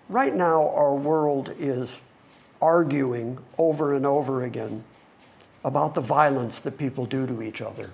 [0.09, 2.01] Right now, our world is
[2.61, 4.83] arguing over and over again
[5.63, 7.89] about the violence that people do to each other.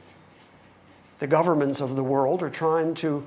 [1.19, 3.23] The governments of the world are trying to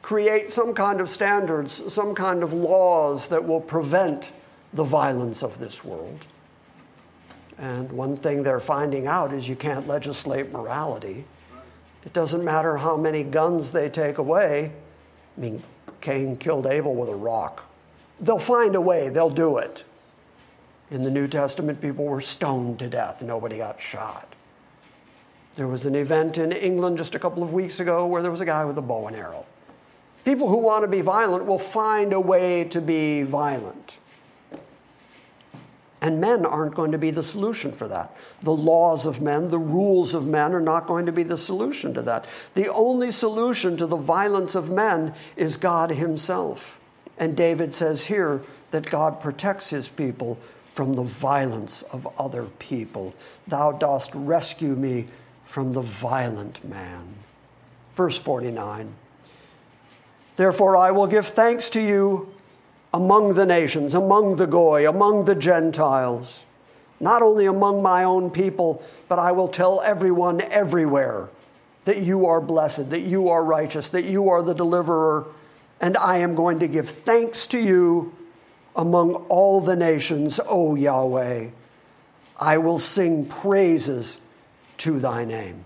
[0.00, 4.32] create some kind of standards, some kind of laws that will prevent
[4.72, 6.26] the violence of this world.
[7.58, 11.24] And one thing they're finding out is you can't legislate morality.
[12.04, 14.72] It doesn't matter how many guns they take away.
[15.36, 15.62] I mean,
[16.00, 17.64] Cain killed Abel with a rock.
[18.20, 19.84] They'll find a way, they'll do it.
[20.90, 24.34] In the New Testament, people were stoned to death, nobody got shot.
[25.54, 28.40] There was an event in England just a couple of weeks ago where there was
[28.42, 29.46] a guy with a bow and arrow.
[30.24, 33.98] People who want to be violent will find a way to be violent.
[36.02, 38.14] And men aren't going to be the solution for that.
[38.42, 41.94] The laws of men, the rules of men are not going to be the solution
[41.94, 42.26] to that.
[42.54, 46.78] The only solution to the violence of men is God Himself.
[47.18, 48.42] And David says here
[48.72, 50.38] that God protects His people
[50.74, 53.14] from the violence of other people.
[53.48, 55.06] Thou dost rescue me
[55.46, 57.14] from the violent man.
[57.94, 58.94] Verse 49
[60.36, 62.35] Therefore I will give thanks to you
[62.96, 66.46] among the nations, among the Goy, among the Gentiles,
[66.98, 71.28] not only among my own people, but I will tell everyone everywhere
[71.84, 75.26] that you are blessed, that you are righteous, that you are the deliverer,
[75.78, 78.14] and I am going to give thanks to you
[78.74, 81.50] among all the nations, O Yahweh.
[82.40, 84.22] I will sing praises
[84.78, 85.65] to thy name.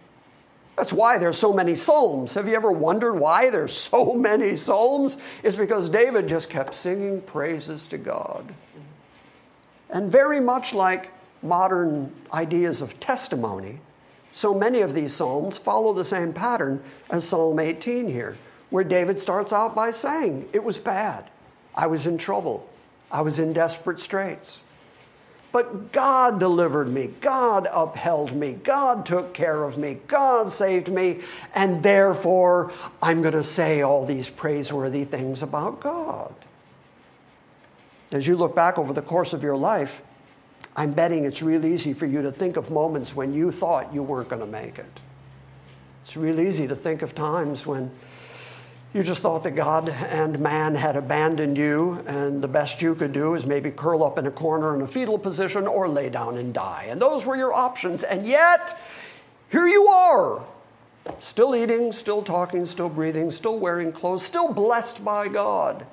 [0.76, 2.34] That's why there's so many psalms.
[2.34, 5.18] Have you ever wondered why there's so many psalms?
[5.42, 8.54] It's because David just kept singing praises to God.
[9.90, 11.10] And very much like
[11.42, 13.80] modern ideas of testimony,
[14.32, 18.36] so many of these psalms follow the same pattern as Psalm 18 here,
[18.70, 21.28] where David starts out by saying, It was bad.
[21.74, 22.68] I was in trouble.
[23.10, 24.60] I was in desperate straits.
[25.52, 27.10] But God delivered me.
[27.20, 28.52] God upheld me.
[28.52, 29.98] God took care of me.
[30.06, 31.20] God saved me.
[31.54, 32.72] And therefore,
[33.02, 36.34] I'm going to say all these praiseworthy things about God.
[38.12, 40.02] As you look back over the course of your life,
[40.76, 44.02] I'm betting it's real easy for you to think of moments when you thought you
[44.02, 45.00] weren't going to make it.
[46.02, 47.90] It's real easy to think of times when
[48.92, 53.12] you just thought that God and man had abandoned you, and the best you could
[53.12, 56.36] do is maybe curl up in a corner in a fetal position or lay down
[56.36, 56.86] and die.
[56.90, 58.02] And those were your options.
[58.02, 58.76] And yet,
[59.52, 60.44] here you are,
[61.18, 65.86] still eating, still talking, still breathing, still wearing clothes, still blessed by God.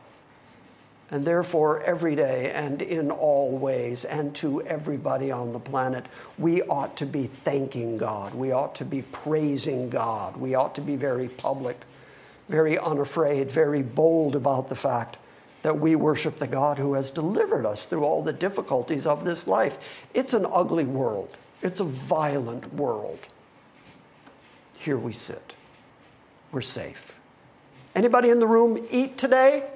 [1.12, 6.08] And therefore, every day and in all ways, and to everybody on the planet,
[6.39, 8.34] we ought to be thanking God.
[8.34, 10.36] We ought to be praising God.
[10.36, 11.78] We ought to be very public
[12.50, 15.18] very unafraid, very bold about the fact
[15.62, 19.48] that we worship the God who has delivered us through all the difficulties of this
[19.48, 20.08] life.
[20.14, 23.20] It's an ugly world, it's a violent world.
[24.78, 25.56] Here we sit.
[26.52, 27.20] We're safe.
[27.95, 29.68] Anybody in the room eat today?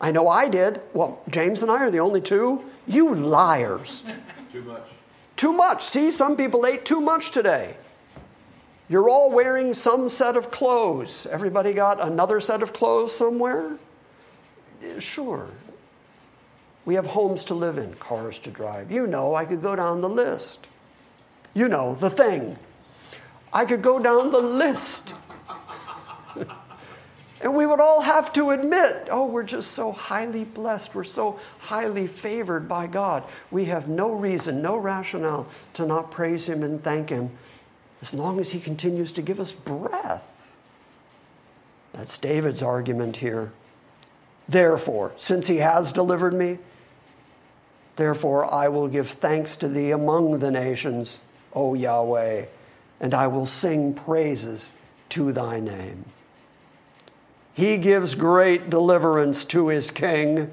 [0.00, 0.80] I know I did.
[0.94, 2.64] Well, James and I are the only two.
[2.88, 4.04] You liars.
[4.50, 4.88] Too much.
[5.36, 5.84] Too much.
[5.84, 7.76] See, some people ate too much today.
[8.88, 11.26] You're all wearing some set of clothes.
[11.30, 13.76] Everybody got another set of clothes somewhere?
[14.98, 15.48] Sure.
[16.84, 18.90] We have homes to live in, cars to drive.
[18.90, 20.66] You know, I could go down the list.
[21.54, 22.56] You know, the thing.
[23.52, 25.14] I could go down the list.
[27.40, 30.94] and we would all have to admit, oh, we're just so highly blessed.
[30.94, 33.24] We're so highly favored by God.
[33.52, 37.30] We have no reason, no rationale to not praise Him and thank Him
[38.02, 40.54] as long as He continues to give us breath.
[41.92, 43.52] That's David's argument here.
[44.48, 46.58] Therefore, since He has delivered me,
[47.96, 51.20] Therefore, I will give thanks to thee among the nations,
[51.52, 52.46] O Yahweh,
[53.00, 54.72] and I will sing praises
[55.10, 56.06] to thy name.
[57.54, 60.50] He gives great deliverance to his king.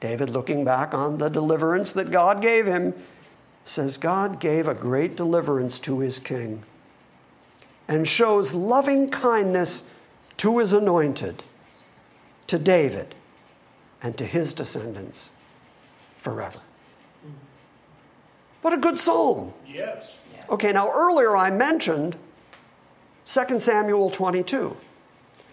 [0.00, 2.94] David, looking back on the deliverance that God gave him,
[3.68, 6.62] says God gave a great deliverance to his king
[7.86, 9.84] and shows loving kindness
[10.38, 11.44] to his anointed,
[12.46, 13.14] to David,
[14.02, 15.28] and to his descendants
[16.16, 16.60] forever.
[18.62, 19.52] What a good psalm.
[19.66, 20.18] Yes.
[20.48, 22.16] Okay, now earlier I mentioned
[23.26, 24.74] 2 Samuel 22.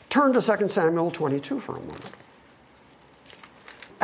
[0.08, 2.12] Turn to 2 Samuel 22 for a moment.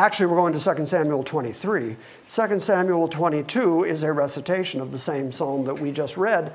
[0.02, 1.96] Actually, we're going to 2 Samuel 23.
[2.26, 6.54] 2 Samuel 22 is a recitation of the same psalm that we just read.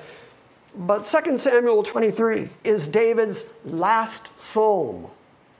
[0.77, 5.13] But 2 Samuel 23 is David's last psalm.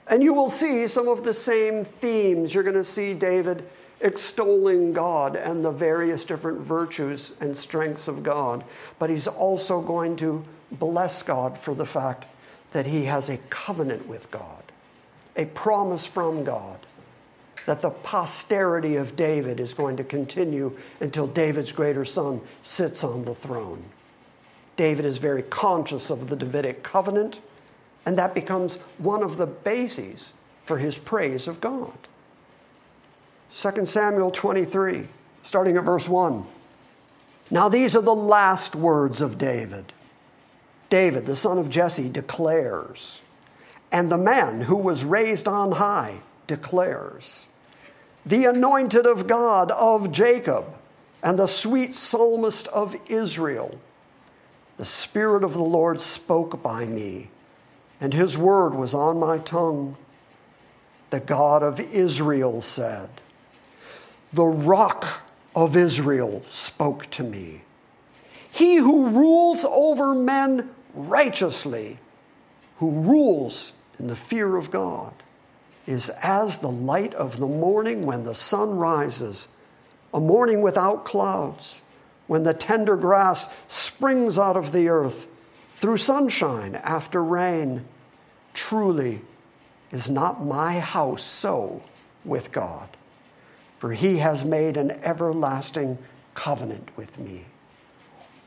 [0.09, 2.53] And you will see some of the same themes.
[2.53, 3.63] You're going to see David
[4.01, 8.65] extolling God and the various different virtues and strengths of God,
[8.99, 12.25] but he's also going to bless God for the fact
[12.73, 14.65] that he has a covenant with God,
[15.37, 16.81] a promise from God
[17.67, 23.25] that the posterity of David is going to continue until David's greater son sits on
[23.25, 23.83] the throne.
[24.77, 27.41] David is very conscious of the Davidic covenant,
[28.05, 30.31] and that becomes one of the bases
[30.63, 31.97] for his praise of God.
[33.51, 35.09] 2 Samuel 23,
[35.41, 36.45] starting at verse 1.
[37.51, 39.91] Now, these are the last words of David.
[40.89, 43.21] David, the son of Jesse, declares,
[43.91, 47.46] and the man who was raised on high declares,
[48.27, 50.65] the anointed of God of Jacob,
[51.23, 53.79] and the sweet psalmist of Israel.
[54.77, 57.29] The Spirit of the Lord spoke by me,
[57.99, 59.97] and his word was on my tongue.
[61.09, 63.09] The God of Israel said,
[64.33, 65.21] the rock
[65.55, 67.61] of Israel spoke to me.
[68.51, 71.99] He who rules over men righteously,
[72.77, 75.13] who rules in the fear of God,
[75.87, 79.47] is as the light of the morning when the sun rises,
[80.13, 81.81] a morning without clouds,
[82.27, 85.27] when the tender grass springs out of the earth
[85.71, 87.85] through sunshine after rain.
[88.53, 89.21] Truly,
[89.89, 91.81] is not my house so
[92.23, 92.89] with God?
[93.77, 95.97] for he has made an everlasting
[96.33, 97.45] covenant with me,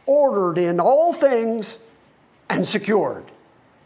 [0.07, 1.79] ordered in all things
[2.49, 3.25] and secured.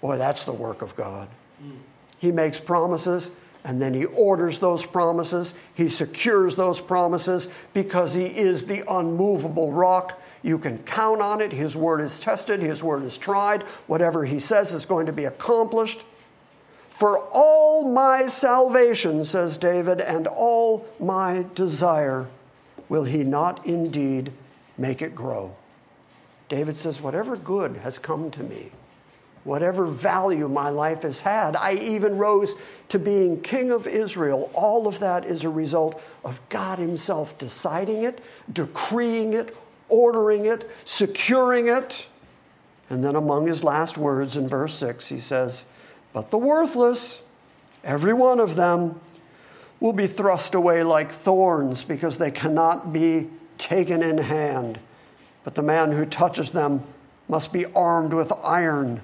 [0.00, 1.28] Boy, that's the work of God.
[1.62, 1.76] Mm.
[2.18, 3.30] He makes promises
[3.64, 5.54] and then he orders those promises.
[5.74, 10.20] He secures those promises because he is the unmovable rock.
[10.42, 11.50] You can count on it.
[11.50, 13.62] His word is tested, his word is tried.
[13.86, 16.04] Whatever he says is going to be accomplished.
[16.90, 22.28] For all my salvation, says David, and all my desire,
[22.88, 24.30] will he not indeed
[24.78, 25.56] make it grow?
[26.48, 28.70] David says, Whatever good has come to me,
[29.44, 32.54] whatever value my life has had, I even rose
[32.88, 34.50] to being king of Israel.
[34.54, 38.20] All of that is a result of God Himself deciding it,
[38.52, 39.54] decreeing it,
[39.88, 42.08] ordering it, securing it.
[42.90, 45.64] And then among his last words in verse 6, he says,
[46.12, 47.22] but the worthless,
[47.82, 49.00] every one of them,
[49.80, 53.28] will be thrust away like thorns because they cannot be
[53.58, 54.78] taken in hand.
[55.42, 56.84] But the man who touches them
[57.28, 59.02] must be armed with iron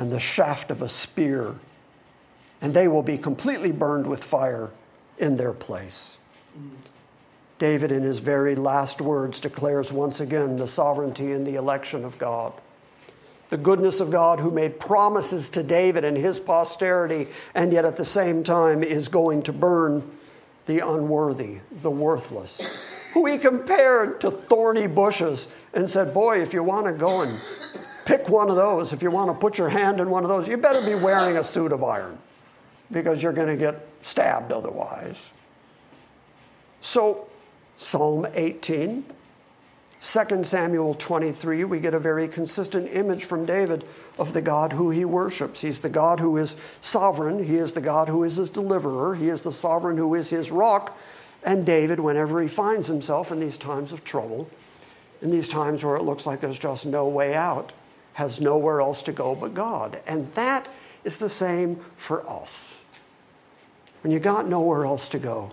[0.00, 1.54] and the shaft of a spear,
[2.60, 4.70] and they will be completely burned with fire
[5.18, 6.18] in their place.
[7.58, 12.18] David, in his very last words, declares once again the sovereignty and the election of
[12.18, 12.54] God
[13.50, 17.96] the goodness of God who made promises to David and his posterity, and yet at
[17.96, 20.08] the same time is going to burn
[20.66, 22.60] the unworthy, the worthless,
[23.12, 27.40] who he compared to thorny bushes and said, Boy, if you want to go and
[28.10, 30.48] pick one of those, if you want to put your hand in one of those,
[30.48, 32.18] you better be wearing a suit of iron
[32.90, 35.32] because you're going to get stabbed otherwise.
[36.80, 37.28] So,
[37.76, 39.04] Psalm 18
[40.02, 43.84] 2 Samuel 23, we get a very consistent image from David
[44.18, 45.60] of the God who he worships.
[45.60, 49.28] He's the God who is sovereign, he is the God who is his deliverer, he
[49.28, 50.98] is the sovereign who is his rock,
[51.44, 54.48] And David, whenever he finds himself in these times of trouble,
[55.20, 57.74] in these times where it looks like there's just no way out,
[58.14, 60.00] has nowhere else to go but God.
[60.06, 60.68] And that
[61.04, 62.84] is the same for us.
[64.02, 65.52] When you got nowhere else to go,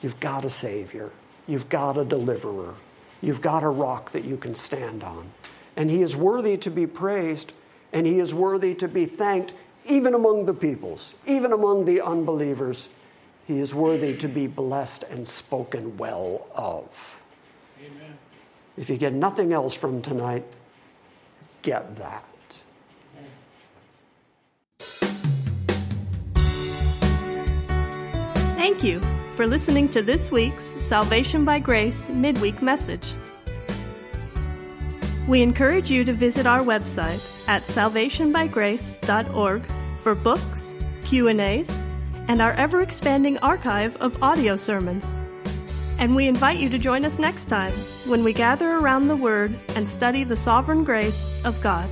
[0.00, 1.12] you've got a Savior,
[1.46, 2.74] you've got a deliverer,
[3.20, 5.30] you've got a rock that you can stand on.
[5.76, 7.52] And He is worthy to be praised,
[7.92, 9.52] and He is worthy to be thanked,
[9.84, 12.88] even among the peoples, even among the unbelievers.
[13.46, 17.18] He is worthy to be blessed and spoken well of.
[17.78, 18.18] Amen.
[18.76, 20.44] If you get nothing else from tonight,
[21.66, 22.24] get that.
[28.56, 29.00] Thank you
[29.34, 33.14] for listening to this week's Salvation by Grace midweek message.
[35.26, 39.62] We encourage you to visit our website at salvationbygrace.org
[40.02, 40.72] for books,
[41.04, 41.80] Q&As,
[42.28, 45.18] and our ever-expanding archive of audio sermons.
[45.98, 47.72] And we invite you to join us next time
[48.06, 51.88] when we gather around the Word and study the sovereign grace of God.